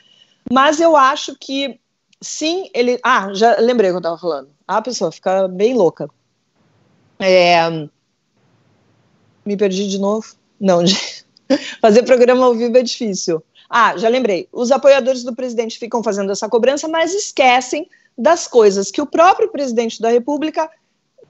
Mas 0.53 0.79
eu 0.79 0.95
acho 0.95 1.35
que 1.39 1.79
sim, 2.21 2.69
ele. 2.75 2.99
Ah, 3.03 3.33
já 3.33 3.59
lembrei 3.59 3.89
o 3.89 3.93
que 3.93 3.95
eu 3.95 4.01
estava 4.01 4.19
falando. 4.19 4.49
Ah, 4.67 4.77
a 4.77 4.81
pessoa 4.83 5.11
fica 5.11 5.47
bem 5.47 5.73
louca. 5.73 6.07
É... 7.21 7.87
Me 9.45 9.57
perdi 9.57 9.87
de 9.87 9.97
novo? 9.99 10.35
Não, 10.59 10.83
fazer 11.81 12.03
programa 12.03 12.45
ao 12.45 12.53
vivo 12.53 12.77
é 12.77 12.83
difícil. 12.83 13.43
Ah, 13.69 13.97
já 13.97 14.09
lembrei. 14.09 14.47
Os 14.51 14.71
apoiadores 14.71 15.23
do 15.23 15.35
presidente 15.35 15.79
ficam 15.79 16.03
fazendo 16.03 16.31
essa 16.31 16.49
cobrança, 16.49 16.87
mas 16.87 17.13
esquecem 17.13 17.87
das 18.17 18.47
coisas 18.47 18.91
que 18.91 19.01
o 19.01 19.05
próprio 19.05 19.49
presidente 19.49 20.01
da 20.01 20.09
República 20.09 20.69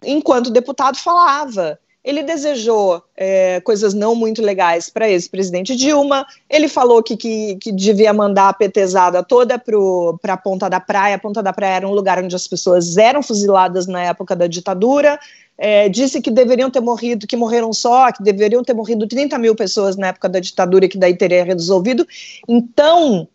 enquanto 0.04 0.49
deputado, 0.49 0.97
falava. 0.97 1.80
Ele 2.04 2.23
desejou 2.23 3.04
é, 3.15 3.62
coisas 3.62 3.93
não 3.93 4.15
muito 4.15 4.41
legais 4.41 4.89
para 4.89 5.08
ex-presidente 5.08 5.75
Dilma. 5.75 6.25
Ele 6.49 6.67
falou 6.67 7.04
que, 7.04 7.15
que, 7.15 7.58
que, 7.58 7.71
devia 7.71 8.12
mandar 8.12 8.49
a 8.49 8.54
petezada 8.54 9.21
toda 9.21 9.60
para 9.60 10.34
a 10.34 10.38
Ponta 10.38 10.67
da 10.67 10.80
Praia. 10.80 11.15
A 11.15 11.19
Ponta 11.19 11.43
da 11.43 11.54
Praia 11.54 11.75
era 11.75 11.88
um 11.88 11.93
lugar 11.93 12.17
onde 12.23 12.36
as 12.36 12.47
pessoas 12.47 12.97
eram 12.97 13.21
fuziladas 13.21 13.86
na 13.86 14.01
época 14.01 14.36
da 14.36 14.47
ditadura. 14.47 15.19
É, 15.63 15.88
disse 15.89 16.19
que 16.19 16.32
deveriam 16.32 16.71
ter 16.71 16.82
morrido, 16.82 17.28
que 17.28 17.38
morreram 17.38 17.71
só, 17.71 18.12
que 18.12 18.24
deveriam 18.24 18.63
ter 18.63 18.74
morrido 18.74 19.08
30 19.08 19.38
mil 19.38 19.54
pessoas 19.54 19.95
na 19.95 20.08
época 20.08 20.28
da 20.28 20.39
ditadura 20.39 20.88
que 20.88 20.97
daí 20.97 21.15
teria 21.15 21.43
resolvido. 21.43 22.04
Então, 22.47 23.28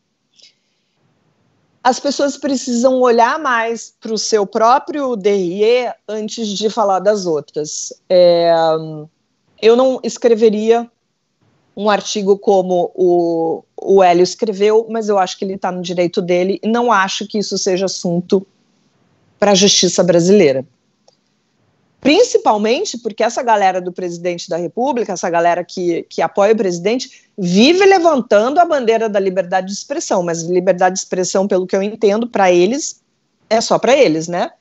as 1.84 2.00
pessoas 2.00 2.36
precisam 2.36 3.00
olhar 3.00 3.38
mais 3.38 3.94
para 4.00 4.12
o 4.12 4.18
seu 4.18 4.44
próprio 4.44 5.14
DRE 5.14 5.88
antes 6.08 6.48
de 6.48 6.68
falar 6.68 6.98
das 6.98 7.26
outras. 7.26 7.92
É, 8.10 8.52
eu 9.62 9.76
não 9.76 10.00
escreveria 10.02 10.90
um 11.76 11.88
artigo 11.88 12.36
como 12.36 12.90
o, 12.92 13.62
o 13.80 14.02
Hélio 14.02 14.24
escreveu, 14.24 14.84
mas 14.90 15.08
eu 15.08 15.16
acho 15.16 15.38
que 15.38 15.44
ele 15.44 15.54
está 15.54 15.70
no 15.70 15.80
direito 15.80 16.20
dele 16.20 16.58
e 16.60 16.66
não 16.66 16.90
acho 16.90 17.24
que 17.24 17.38
isso 17.38 17.56
seja 17.56 17.84
assunto 17.86 18.44
para 19.38 19.52
a 19.52 19.54
justiça 19.54 20.02
brasileira. 20.02 20.66
Principalmente 22.06 22.96
porque 22.98 23.24
essa 23.24 23.42
galera 23.42 23.80
do 23.80 23.92
presidente 23.92 24.48
da 24.48 24.56
República, 24.56 25.12
essa 25.12 25.28
galera 25.28 25.64
que, 25.64 26.04
que 26.04 26.22
apoia 26.22 26.52
o 26.52 26.56
presidente, 26.56 27.28
vive 27.36 27.84
levantando 27.84 28.60
a 28.60 28.64
bandeira 28.64 29.08
da 29.08 29.18
liberdade 29.18 29.66
de 29.66 29.72
expressão, 29.72 30.22
mas 30.22 30.42
liberdade 30.42 30.94
de 30.94 31.00
expressão, 31.00 31.48
pelo 31.48 31.66
que 31.66 31.74
eu 31.74 31.82
entendo, 31.82 32.28
para 32.28 32.52
eles, 32.52 33.02
é 33.50 33.60
só 33.60 33.76
para 33.76 33.96
eles, 33.96 34.28
né? 34.28 34.52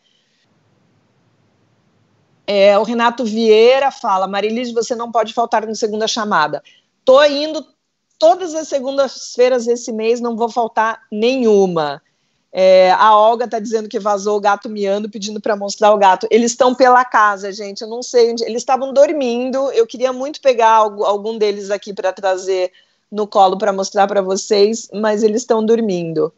É, 2.48 2.80
o 2.80 2.84
Renato 2.84 3.24
Vieira 3.24 3.92
fala: 3.92 4.28
Marilis, 4.28 4.74
você 4.74 4.96
não 4.96 5.12
pode 5.12 5.32
faltar 5.32 5.68
no 5.68 5.76
segunda 5.76 6.08
chamada. 6.08 6.64
Tô 7.04 7.24
indo 7.26 7.64
todas 8.18 8.56
as 8.56 8.68
segundas-feiras 8.68 9.68
esse 9.68 9.92
mês, 9.92 10.20
não 10.20 10.36
vou 10.36 10.50
faltar 10.50 11.04
nenhuma. 11.12 12.02
É, 12.58 12.94
a 12.94 13.14
Olga 13.14 13.44
está 13.44 13.60
dizendo 13.60 13.90
que 13.90 14.00
vazou 14.00 14.38
o 14.38 14.40
gato 14.40 14.70
miando, 14.70 15.10
pedindo 15.10 15.42
para 15.42 15.58
mostrar 15.58 15.94
o 15.94 15.98
gato. 15.98 16.26
Eles 16.32 16.52
estão 16.52 16.74
pela 16.74 17.04
casa, 17.04 17.52
gente. 17.52 17.82
Eu 17.82 17.90
não 17.90 18.02
sei 18.02 18.32
onde. 18.32 18.46
Eles 18.46 18.62
estavam 18.62 18.94
dormindo. 18.94 19.70
Eu 19.74 19.86
queria 19.86 20.14
muito 20.14 20.40
pegar 20.40 20.78
algum 20.78 21.38
deles 21.38 21.70
aqui 21.70 21.94
para 21.94 22.14
trazer 22.14 22.72
no 23.12 23.28
colo 23.28 23.58
para 23.58 23.74
mostrar 23.74 24.08
para 24.08 24.22
vocês, 24.22 24.88
mas 24.94 25.22
eles 25.22 25.42
estão 25.42 25.66
dormindo. 25.66 26.32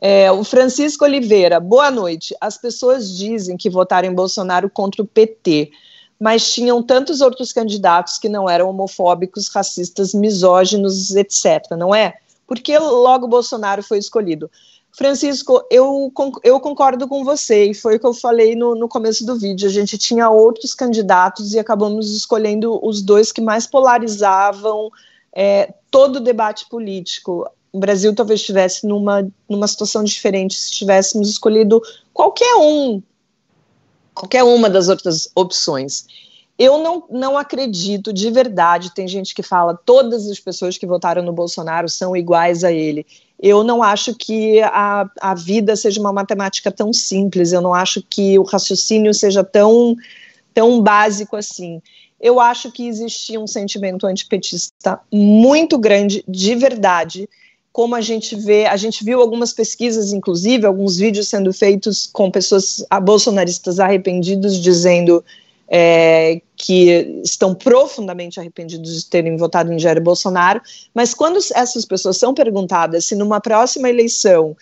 É, 0.00 0.30
o 0.30 0.44
Francisco 0.44 1.04
Oliveira, 1.04 1.58
boa 1.58 1.90
noite. 1.90 2.32
As 2.40 2.56
pessoas 2.56 3.18
dizem 3.18 3.56
que 3.56 3.68
votaram 3.68 4.06
em 4.08 4.14
Bolsonaro 4.14 4.70
contra 4.70 5.02
o 5.02 5.06
PT, 5.06 5.72
mas 6.20 6.54
tinham 6.54 6.80
tantos 6.80 7.20
outros 7.20 7.52
candidatos 7.52 8.18
que 8.18 8.28
não 8.28 8.48
eram 8.48 8.70
homofóbicos, 8.70 9.48
racistas, 9.48 10.14
misóginos, 10.14 11.10
etc. 11.16 11.72
Não 11.76 11.92
é? 11.92 12.14
Porque 12.46 12.78
logo 12.78 13.26
Bolsonaro 13.26 13.82
foi 13.82 13.98
escolhido. 13.98 14.48
Francisco, 14.92 15.64
eu, 15.70 16.12
eu 16.42 16.60
concordo 16.60 17.06
com 17.06 17.24
você, 17.24 17.66
e 17.66 17.74
foi 17.74 17.96
o 17.96 18.00
que 18.00 18.06
eu 18.06 18.12
falei 18.12 18.56
no, 18.56 18.74
no 18.74 18.88
começo 18.88 19.24
do 19.24 19.36
vídeo. 19.38 19.68
A 19.68 19.72
gente 19.72 19.96
tinha 19.96 20.28
outros 20.28 20.74
candidatos 20.74 21.54
e 21.54 21.58
acabamos 21.58 22.14
escolhendo 22.14 22.78
os 22.84 23.00
dois 23.00 23.30
que 23.30 23.40
mais 23.40 23.66
polarizavam 23.66 24.90
é, 25.32 25.72
todo 25.90 26.16
o 26.16 26.20
debate 26.20 26.68
político. 26.68 27.48
O 27.72 27.78
Brasil 27.78 28.14
talvez 28.14 28.40
estivesse 28.40 28.86
numa, 28.86 29.26
numa 29.48 29.68
situação 29.68 30.02
diferente 30.02 30.54
se 30.54 30.72
tivéssemos 30.72 31.30
escolhido 31.30 31.80
qualquer 32.12 32.56
um, 32.56 33.00
qualquer 34.12 34.42
uma 34.42 34.68
das 34.68 34.88
outras 34.88 35.30
opções. 35.36 36.04
Eu 36.58 36.78
não, 36.78 37.04
não 37.08 37.38
acredito 37.38 38.12
de 38.12 38.30
verdade. 38.30 38.92
Tem 38.92 39.08
gente 39.08 39.34
que 39.34 39.42
fala 39.42 39.74
todas 39.74 40.28
as 40.28 40.38
pessoas 40.38 40.76
que 40.76 40.86
votaram 40.86 41.22
no 41.22 41.32
Bolsonaro 41.32 41.88
são 41.88 42.14
iguais 42.14 42.64
a 42.64 42.72
ele 42.72 43.06
eu 43.42 43.64
não 43.64 43.82
acho 43.82 44.14
que 44.14 44.60
a, 44.60 45.08
a 45.20 45.34
vida 45.34 45.74
seja 45.74 45.98
uma 45.98 46.12
matemática 46.12 46.70
tão 46.70 46.92
simples, 46.92 47.52
eu 47.52 47.60
não 47.60 47.72
acho 47.72 48.02
que 48.02 48.38
o 48.38 48.42
raciocínio 48.42 49.14
seja 49.14 49.42
tão, 49.42 49.96
tão 50.52 50.80
básico 50.82 51.36
assim. 51.36 51.80
Eu 52.20 52.38
acho 52.38 52.70
que 52.70 52.86
existia 52.86 53.40
um 53.40 53.46
sentimento 53.46 54.06
antipetista 54.06 55.00
muito 55.10 55.78
grande, 55.78 56.22
de 56.28 56.54
verdade, 56.54 57.26
como 57.72 57.94
a 57.94 58.00
gente 58.02 58.36
vê, 58.36 58.66
a 58.66 58.76
gente 58.76 59.02
viu 59.02 59.20
algumas 59.20 59.54
pesquisas, 59.54 60.12
inclusive, 60.12 60.66
alguns 60.66 60.98
vídeos 60.98 61.28
sendo 61.28 61.52
feitos 61.52 62.10
com 62.12 62.30
pessoas 62.30 62.84
bolsonaristas 63.02 63.78
arrependidos, 63.78 64.60
dizendo 64.60 65.24
é, 65.70 66.42
que 66.56 67.22
estão 67.24 67.54
profundamente 67.54 68.40
arrependidos 68.40 69.04
de 69.04 69.08
terem 69.08 69.36
votado 69.36 69.72
em 69.72 69.78
Jair 69.78 70.02
Bolsonaro, 70.02 70.60
mas 70.92 71.14
quando 71.14 71.38
essas 71.54 71.84
pessoas 71.84 72.16
são 72.16 72.34
perguntadas 72.34 73.04
se 73.04 73.14
numa 73.14 73.40
próxima 73.40 73.88
eleição, 73.88 74.56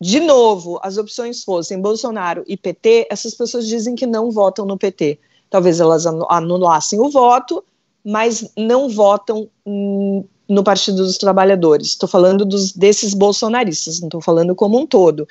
de 0.00 0.20
novo, 0.20 0.78
as 0.82 0.96
opções 0.96 1.42
fossem 1.42 1.80
Bolsonaro 1.80 2.44
e 2.46 2.56
PT, 2.56 3.08
essas 3.10 3.34
pessoas 3.34 3.66
dizem 3.66 3.96
que 3.96 4.06
não 4.06 4.30
votam 4.30 4.64
no 4.64 4.78
PT. 4.78 5.18
Talvez 5.50 5.80
elas 5.80 6.06
anulassem 6.06 6.98
o 7.00 7.10
voto, 7.10 7.64
mas 8.04 8.50
não 8.56 8.88
votam 8.88 9.48
no 9.64 10.64
Partido 10.64 10.98
dos 11.04 11.18
Trabalhadores. 11.18 11.88
Estou 11.88 12.08
falando 12.08 12.44
dos, 12.44 12.72
desses 12.72 13.14
bolsonaristas, 13.14 14.00
não 14.00 14.08
estou 14.08 14.20
falando 14.20 14.54
como 14.54 14.78
um 14.78 14.86
todo. 14.86 15.26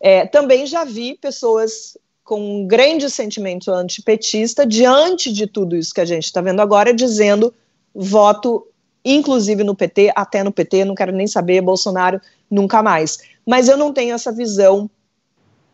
É, 0.00 0.26
também 0.26 0.66
já 0.66 0.84
vi 0.84 1.18
pessoas 1.20 1.96
com 2.24 2.40
um 2.40 2.66
grande 2.66 3.08
sentimento 3.10 3.70
antipetista 3.70 4.66
diante 4.66 5.32
de 5.32 5.46
tudo 5.46 5.76
isso 5.76 5.94
que 5.94 6.00
a 6.00 6.06
gente 6.06 6.24
está 6.24 6.40
vendo 6.40 6.60
agora, 6.60 6.92
dizendo 6.92 7.52
voto 7.94 8.66
inclusive 9.04 9.62
no 9.62 9.74
PT, 9.74 10.12
até 10.16 10.42
no 10.42 10.50
PT, 10.50 10.84
não 10.84 10.94
quero 10.94 11.12
nem 11.12 11.26
saber, 11.26 11.60
Bolsonaro 11.60 12.20
nunca 12.50 12.82
mais. 12.82 13.18
Mas 13.46 13.68
eu 13.68 13.76
não 13.76 13.92
tenho 13.92 14.14
essa 14.14 14.32
visão. 14.32 14.88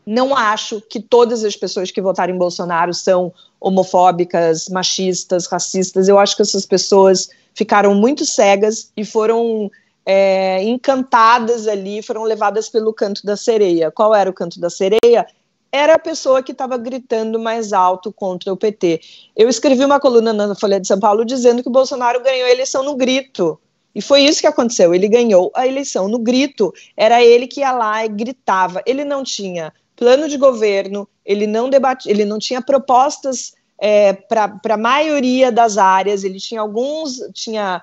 Não 0.05 0.35
acho 0.35 0.81
que 0.81 1.01
todas 1.01 1.45
as 1.45 1.55
pessoas 1.55 1.91
que 1.91 2.01
votaram 2.01 2.35
em 2.35 2.39
Bolsonaro 2.39 2.93
são 2.93 3.33
homofóbicas, 3.61 4.69
machistas, 4.69 5.47
racistas. 5.47 6.09
Eu 6.09 6.19
acho 6.19 6.35
que 6.35 6.43
essas 6.43 6.67
pessoas 6.67 7.31
ficaram 7.55 7.95
muito 7.95 8.27
cegas 8.27 8.91
e 8.97 9.05
foram 9.05 9.71
é, 10.05 10.65
encantadas 10.65 11.69
ali, 11.69 12.03
foram 12.03 12.25
levadas 12.25 12.69
pelo 12.69 12.93
canto 12.93 13.25
da 13.25 13.37
sereia. 13.37 13.93
Qual 13.93 14.13
era 14.13 14.29
o 14.29 14.35
canto 14.35 14.59
da 14.59 14.71
sereia? 14.71 15.27
Era 15.73 15.95
a 15.95 15.99
pessoa 15.99 16.43
que 16.43 16.53
estava 16.53 16.77
gritando 16.77 17.39
mais 17.39 17.73
alto 17.73 18.13
contra 18.13 18.53
o 18.53 18.57
PT. 18.57 19.01
Eu 19.37 19.49
escrevi 19.49 19.85
uma 19.85 20.01
coluna 20.01 20.33
na 20.33 20.55
Folha 20.55 20.81
de 20.81 20.87
São 20.87 20.99
Paulo 20.99 21.25
dizendo 21.25 21.63
que 21.63 21.69
o 21.69 21.73
Bolsonaro 21.73 22.23
ganhou 22.23 22.47
a 22.47 22.51
eleição 22.51 22.83
no 22.83 22.97
grito. 22.97 23.59
E 23.95 24.01
foi 24.01 24.23
isso 24.23 24.41
que 24.41 24.47
aconteceu. 24.47 24.95
Ele 24.95 25.09
ganhou 25.09 25.51
a 25.55 25.67
eleição 25.67 26.09
no 26.09 26.19
grito. 26.19 26.73
Era 26.97 27.23
ele 27.23 27.47
que 27.47 27.61
ia 27.61 27.73
lá 27.73 28.05
e 28.05 28.09
gritava. 28.09 28.83
Ele 28.85 29.05
não 29.05 29.23
tinha 29.23 29.73
plano 29.97 30.29
de 30.29 30.37
governo, 30.37 31.09
ele 31.25 31.47
não 31.47 31.69
debatia, 31.69 32.11
ele 32.11 32.25
não 32.25 32.39
tinha 32.39 32.63
propostas 32.63 33.53
é, 33.79 34.13
para 34.13 34.59
a 34.71 34.77
maioria 34.77 35.53
das 35.53 35.79
áreas. 35.79 36.25
Ele 36.25 36.39
tinha 36.39 36.61
alguns, 36.61 37.19
tinha. 37.33 37.83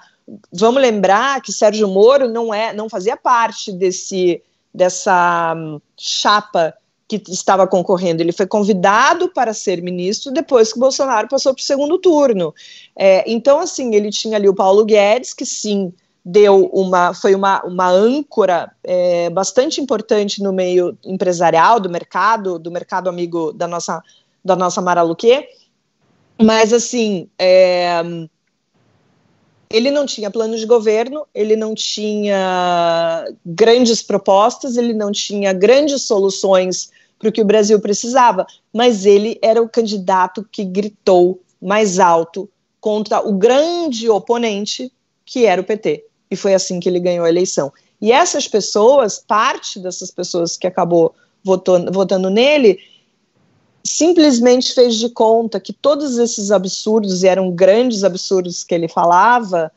Vamos 0.51 0.81
lembrar 0.81 1.41
que 1.41 1.53
Sérgio 1.53 1.87
Moro 1.87 2.27
não 2.27 2.53
é, 2.53 2.73
não 2.73 2.89
fazia 2.89 3.15
parte 3.15 3.71
desse 3.71 4.41
dessa 4.73 5.55
hum, 5.57 5.81
chapa 5.97 6.73
que 7.07 7.21
estava 7.29 7.65
concorrendo. 7.65 8.21
Ele 8.21 8.31
foi 8.31 8.45
convidado 8.45 9.29
para 9.29 9.53
ser 9.53 9.81
ministro 9.81 10.31
depois 10.31 10.73
que 10.73 10.79
Bolsonaro 10.79 11.27
passou 11.27 11.53
para 11.53 11.61
o 11.61 11.63
segundo 11.63 11.97
turno. 11.97 12.53
É, 12.95 13.23
então, 13.31 13.59
assim, 13.59 13.95
ele 13.95 14.09
tinha 14.09 14.37
ali 14.37 14.49
o 14.49 14.53
Paulo 14.53 14.83
Guedes, 14.83 15.33
que 15.33 15.45
sim 15.45 15.93
deu 16.29 16.65
uma 16.73 17.13
foi 17.13 17.33
uma, 17.33 17.63
uma 17.63 17.89
âncora 17.89 18.69
é, 18.83 19.29
bastante 19.29 19.79
importante 19.79 20.43
no 20.43 20.51
meio 20.51 20.97
empresarial 21.05 21.79
do 21.79 21.89
mercado 21.89 22.59
do 22.59 22.69
mercado 22.69 23.07
amigo 23.07 23.53
da 23.53 23.65
nossa 23.65 24.03
da 24.43 24.53
nossa 24.53 24.81
Mara 24.81 25.01
Luque, 25.03 25.47
mas 26.37 26.73
assim 26.73 27.29
é, 27.39 28.01
ele 29.69 29.89
não 29.89 30.05
tinha 30.05 30.29
plano 30.29 30.57
de 30.57 30.65
governo, 30.65 31.25
ele 31.33 31.55
não 31.55 31.73
tinha 31.73 33.25
grandes 33.45 34.01
propostas, 34.01 34.75
ele 34.75 34.93
não 34.93 35.13
tinha 35.13 35.53
grandes 35.53 36.03
soluções 36.03 36.89
para 37.19 37.29
o 37.29 37.31
que 37.31 37.41
o 37.41 37.45
Brasil 37.45 37.79
precisava, 37.79 38.45
mas 38.73 39.05
ele 39.05 39.39
era 39.41 39.61
o 39.61 39.69
candidato 39.69 40.47
que 40.51 40.63
gritou 40.63 41.41
mais 41.61 41.99
alto 41.99 42.49
contra 42.79 43.27
o 43.27 43.33
grande 43.33 44.09
oponente, 44.09 44.91
que 45.25 45.45
era 45.45 45.61
o 45.61 45.63
PT. 45.63 46.05
E 46.29 46.35
foi 46.35 46.53
assim 46.53 46.79
que 46.79 46.87
ele 46.87 46.99
ganhou 46.99 47.25
a 47.25 47.29
eleição. 47.29 47.71
E 47.99 48.11
essas 48.11 48.47
pessoas, 48.47 49.17
parte 49.17 49.79
dessas 49.79 50.11
pessoas 50.11 50.55
que 50.55 50.67
acabou 50.67 51.13
votando, 51.43 51.91
votando 51.91 52.29
nele, 52.29 52.79
simplesmente 53.83 54.73
fez 54.73 54.95
de 54.95 55.09
conta 55.09 55.59
que 55.59 55.73
todos 55.73 56.17
esses 56.17 56.51
absurdos, 56.51 57.23
e 57.23 57.27
eram 57.27 57.51
grandes 57.51 58.03
absurdos 58.03 58.63
que 58.63 58.75
ele 58.75 58.87
falava, 58.87 59.71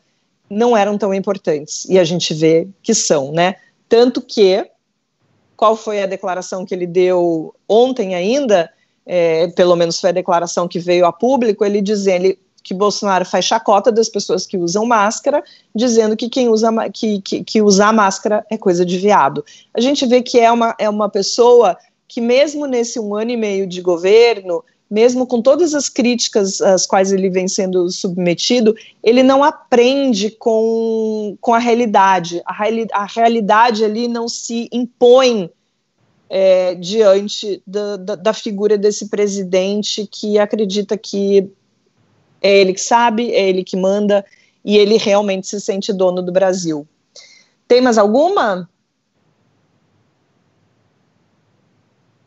não 0.49 0.75
eram 0.75 0.97
tão 0.97 1.13
importantes. 1.13 1.85
E 1.85 1.97
a 1.97 2.03
gente 2.03 2.33
vê 2.33 2.67
que 2.83 2.93
são, 2.93 3.31
né? 3.31 3.55
Tanto 3.87 4.21
que 4.21 4.69
qual 5.61 5.75
foi 5.75 6.01
a 6.01 6.07
declaração 6.07 6.65
que 6.65 6.73
ele 6.73 6.87
deu 6.87 7.53
ontem 7.69 8.15
ainda, 8.15 8.67
é, 9.05 9.45
pelo 9.49 9.75
menos 9.75 9.99
foi 9.99 10.09
a 10.09 10.13
declaração 10.13 10.67
que 10.67 10.79
veio 10.79 11.05
a 11.05 11.13
público, 11.13 11.63
ele 11.63 11.79
dizendo 11.81 12.35
que 12.63 12.73
Bolsonaro 12.73 13.23
faz 13.23 13.45
chacota 13.45 13.91
das 13.91 14.09
pessoas 14.09 14.47
que 14.47 14.57
usam 14.57 14.87
máscara, 14.87 15.43
dizendo 15.75 16.17
que 16.17 16.29
quem 16.29 16.49
usa 16.49 16.71
que, 16.91 17.21
que, 17.21 17.43
que 17.43 17.61
usar 17.61 17.93
máscara 17.93 18.43
é 18.49 18.57
coisa 18.57 18.83
de 18.83 18.97
viado. 18.97 19.45
A 19.71 19.79
gente 19.79 20.03
vê 20.07 20.23
que 20.23 20.39
é 20.39 20.51
uma, 20.51 20.73
é 20.79 20.89
uma 20.89 21.07
pessoa 21.07 21.77
que 22.07 22.19
mesmo 22.19 22.65
nesse 22.65 22.99
um 22.99 23.13
ano 23.13 23.29
e 23.29 23.37
meio 23.37 23.67
de 23.67 23.81
governo, 23.81 24.63
mesmo 24.91 25.25
com 25.25 25.41
todas 25.41 25.73
as 25.73 25.87
críticas 25.87 26.59
às 26.59 26.85
quais 26.85 27.13
ele 27.13 27.29
vem 27.29 27.47
sendo 27.47 27.89
submetido, 27.89 28.75
ele 29.01 29.23
não 29.23 29.41
aprende 29.41 30.29
com, 30.31 31.37
com 31.39 31.53
a 31.53 31.59
realidade. 31.59 32.41
A, 32.45 32.51
reali 32.51 32.87
a 32.91 33.05
realidade 33.05 33.85
ali 33.85 34.09
não 34.09 34.27
se 34.27 34.67
impõe 34.69 35.49
é, 36.29 36.75
diante 36.75 37.63
da, 37.65 37.95
da, 37.95 38.15
da, 38.15 38.33
figura 38.33 38.77
desse 38.77 39.07
presidente 39.07 40.05
que 40.11 40.37
acredita 40.37 40.97
que 40.97 41.49
é 42.41 42.59
ele 42.59 42.73
que 42.73 42.81
sabe, 42.81 43.31
é 43.31 43.47
ele 43.47 43.63
que 43.63 43.77
manda 43.77 44.25
e 44.63 44.77
ele 44.77 44.97
realmente 44.97 45.47
se 45.47 45.61
sente 45.61 45.93
dono 45.93 46.21
do 46.21 46.33
Brasil. 46.33 46.85
Tem 47.65 47.79
mais 47.79 47.97
alguma? 47.97 48.69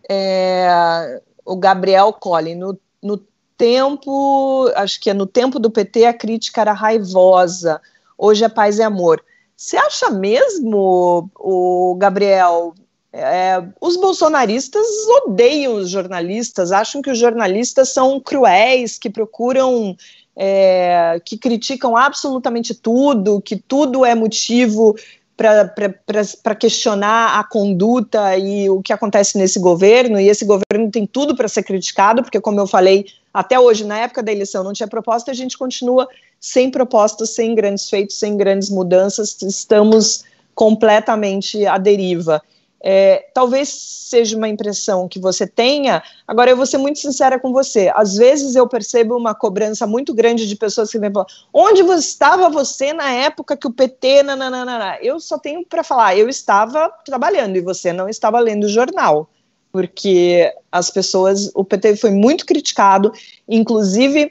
É, 0.09 1.21
o 1.45 1.57
Gabriel 1.57 2.13
Collin, 2.13 2.55
no, 2.55 2.79
no 3.03 3.21
tempo, 3.57 4.71
acho 4.75 5.01
que 5.01 5.11
é 5.11 5.15
no 5.15 5.27
tempo 5.27 5.59
do 5.59 5.71
PT, 5.71 6.07
a 6.07 6.15
crítica 6.15 6.61
era 6.61 6.73
raivosa. 6.73 7.81
Hoje 8.17 8.45
é 8.45 8.49
paz 8.49 8.79
e 8.79 8.83
amor. 8.83 9.23
Você 9.57 9.77
acha 9.77 10.11
mesmo, 10.11 11.31
o 11.37 11.95
Gabriel, 11.99 12.75
é, 13.13 13.63
os 13.81 13.97
bolsonaristas 13.97 14.85
odeiam 15.25 15.75
os 15.75 15.91
jornalistas, 15.91 16.73
acham 16.73 17.01
que 17.01 17.11
os 17.11 17.19
jornalistas 17.19 17.91
são 17.91 18.19
cruéis, 18.19 18.99
que 18.99 19.09
procuram, 19.09 19.97
é, 20.37 21.21
que 21.25 21.39
criticam 21.39 21.97
absolutamente 21.97 22.75
tudo, 22.75 23.41
que 23.41 23.57
tudo 23.57 24.05
é 24.05 24.15
motivo 24.15 24.97
para 25.37 26.55
questionar 26.55 27.39
a 27.39 27.45
conduta 27.45 28.37
e 28.39 28.71
o 28.71 28.81
que 28.81 28.93
acontece 28.93 29.37
nesse 29.37 29.59
governo, 29.59 30.21
e 30.21 30.29
esse 30.29 30.45
governo 30.45 30.91
tem 30.91 31.07
tudo 31.07 31.35
para 31.35 31.49
ser 31.49 31.65
criticado, 31.65 32.23
porque, 32.23 32.41
como 32.41 32.61
eu 32.61 32.67
falei, 32.67 33.07
até 33.33 33.59
hoje, 33.59 33.85
na 33.85 33.99
época 33.99 34.23
da 34.23 34.31
eleição, 34.31 34.63
não 34.63 34.73
tinha 34.73 34.87
proposta, 34.87 35.33
a 35.33 35.35
gente 35.35 35.59
continua 35.59 36.09
sem 36.39 36.71
propostas, 36.71 37.31
sem 37.31 37.55
grandes 37.55 37.91
feitos, 37.91 38.19
sem 38.19 38.37
grandes 38.37 38.71
mudanças, 38.71 39.37
estamos 39.43 40.25
completamente 40.55 41.67
à 41.67 41.79
deriva. 41.79 42.41
É, 42.87 43.29
talvez 43.33 43.71
seja 43.71 44.37
uma 44.37 44.47
impressão 44.47 45.09
que 45.09 45.19
você 45.19 45.47
tenha. 45.47 46.03
Agora, 46.29 46.51
eu 46.51 46.57
vou 46.57 46.67
ser 46.67 46.77
muito 46.77 46.99
sincera 46.99 47.41
com 47.41 47.51
você. 47.51 47.91
Às 47.95 48.15
vezes 48.19 48.55
eu 48.55 48.69
percebo 48.69 49.17
uma 49.17 49.35
cobrança 49.35 49.87
muito 49.87 50.13
grande 50.13 50.47
de 50.47 50.55
pessoas 50.55 50.91
que 50.91 50.99
vêm 50.99 51.11
falar: 51.11 51.27
onde 51.51 51.81
estava 51.95 52.51
você 52.51 52.93
na 52.93 53.11
época 53.11 53.57
que 53.57 53.67
o 53.67 53.73
PT. 53.73 54.23
Nananana? 54.25 54.99
Eu 55.01 55.19
só 55.19 55.39
tenho 55.39 55.65
para 55.65 55.83
falar: 55.83 56.15
eu 56.19 56.29
estava 56.29 56.91
trabalhando 57.07 57.57
e 57.57 57.63
você 57.63 57.91
não 57.91 58.07
estava 58.07 58.39
lendo 58.39 58.65
o 58.65 58.69
jornal. 58.69 59.31
Porque 59.73 60.53
as 60.71 60.91
pessoas. 60.91 61.51
O 61.55 61.65
PT 61.65 61.97
foi 61.97 62.11
muito 62.11 62.45
criticado, 62.45 63.11
inclusive. 63.49 64.31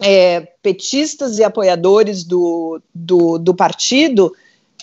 É, 0.00 0.42
petistas 0.62 1.40
e 1.40 1.42
apoiadores 1.42 2.22
do, 2.22 2.80
do, 2.94 3.36
do 3.36 3.52
partido 3.52 4.32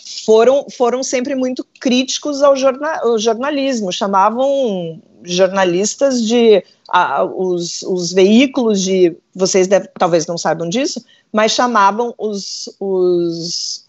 foram, 0.05 0.67
foram 0.69 1.01
sempre 1.01 1.33
muito 1.33 1.65
críticos 1.79 2.43
ao, 2.43 2.55
jorna, 2.55 2.99
ao 3.01 3.17
jornalismo, 3.17 3.91
chamavam 3.91 5.01
jornalistas 5.23 6.21
de 6.21 6.63
a, 6.87 7.23
os, 7.23 7.81
os 7.81 8.13
veículos 8.13 8.83
de 8.83 9.17
vocês 9.33 9.67
deve, 9.67 9.89
talvez 9.97 10.27
não 10.27 10.37
saibam 10.37 10.69
disso, 10.69 11.03
mas 11.33 11.53
chamavam 11.53 12.13
os, 12.19 12.69
os, 12.79 13.85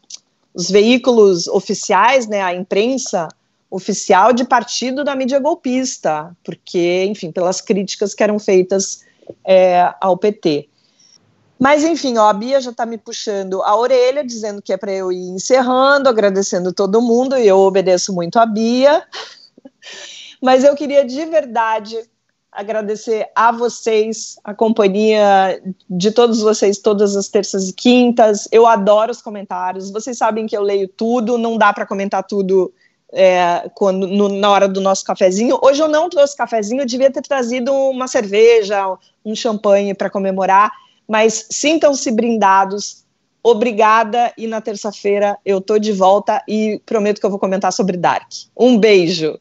os 0.55 0.71
veículos 0.71 1.47
oficiais, 1.49 2.27
né, 2.27 2.41
a 2.41 2.55
imprensa 2.55 3.29
oficial 3.71 4.33
de 4.33 4.45
partido 4.45 5.05
da 5.05 5.15
mídia 5.15 5.39
golpista, 5.39 6.35
porque, 6.43 7.05
enfim, 7.05 7.31
pelas 7.31 7.61
críticas 7.61 8.15
que 8.15 8.23
eram 8.23 8.39
feitas 8.39 9.05
é, 9.45 9.93
ao 10.01 10.17
PT. 10.17 10.69
Mas 11.59 11.83
enfim, 11.85 12.19
ó, 12.19 12.29
a 12.29 12.33
Bia 12.33 12.61
já 12.61 12.71
está 12.71 12.85
me 12.85 12.99
puxando 12.99 13.63
a 13.63 13.75
orelha, 13.77 14.25
dizendo 14.25 14.61
que 14.61 14.73
é 14.73 14.77
para 14.77 14.93
eu 14.93 15.11
ir 15.11 15.29
encerrando, 15.31 16.09
agradecendo 16.09 16.73
todo 16.73 17.01
mundo, 17.01 17.37
e 17.37 17.49
eu 17.49 17.59
obedeço 17.59 18.13
muito 18.13 18.39
a 18.39 18.45
Bia. 18.45 19.03
Mas 20.43 20.65
eu 20.65 20.75
queria 20.75 21.05
de 21.05 21.25
verdade 21.25 21.99
agradecer 22.53 23.29
a 23.35 23.53
vocês, 23.53 24.37
a 24.45 24.55
companhia 24.55 25.61
de 25.89 26.11
todos 26.11 26.41
vocês, 26.41 26.79
todas 26.79 27.17
as 27.17 27.29
terças 27.29 27.69
e 27.69 27.73
quintas. 27.73 28.49
Eu 28.53 28.67
adoro 28.67 29.11
os 29.11 29.21
comentários. 29.21 29.91
Vocês 29.91 30.17
sabem 30.17 30.47
que 30.47 30.57
eu 30.57 30.63
leio 30.63 30.89
tudo, 30.89 31.37
não 31.37 31.59
dá 31.59 31.73
para 31.73 31.87
comentar 31.87 32.23
tudo 32.23 32.73
é, 33.13 33.71
quando, 33.75 34.07
no, 34.07 34.29
na 34.29 34.51
hora 34.51 34.69
do 34.69 34.81
nosso 34.81 35.05
cafezinho. 35.05 35.59
Hoje 35.63 35.83
eu 35.83 35.89
não 35.89 36.09
trouxe 36.09 36.37
cafezinho, 36.37 36.83
eu 36.83 36.87
devia 36.87 37.11
ter 37.11 37.23
trazido 37.23 37.73
uma 37.73 38.07
cerveja, 38.07 38.97
um 39.25 39.35
champanhe 39.35 39.95
para 39.95 40.11
comemorar 40.11 40.71
mas 41.09 41.47
sintam-se 41.51 42.11
brindados. 42.11 43.05
Obrigada 43.43 44.33
e 44.37 44.47
na 44.47 44.61
terça-feira 44.61 45.39
eu 45.45 45.61
tô 45.61 45.79
de 45.79 45.93
volta 45.93 46.43
e 46.49 46.81
prometo 46.85 47.21
que 47.21 47.27
eu 47.27 47.31
vou 47.31 47.39
comentar 47.39 47.73
sobre 47.73 47.97
Dark. 47.97 48.29
Um 48.57 48.77
beijo. 48.77 49.39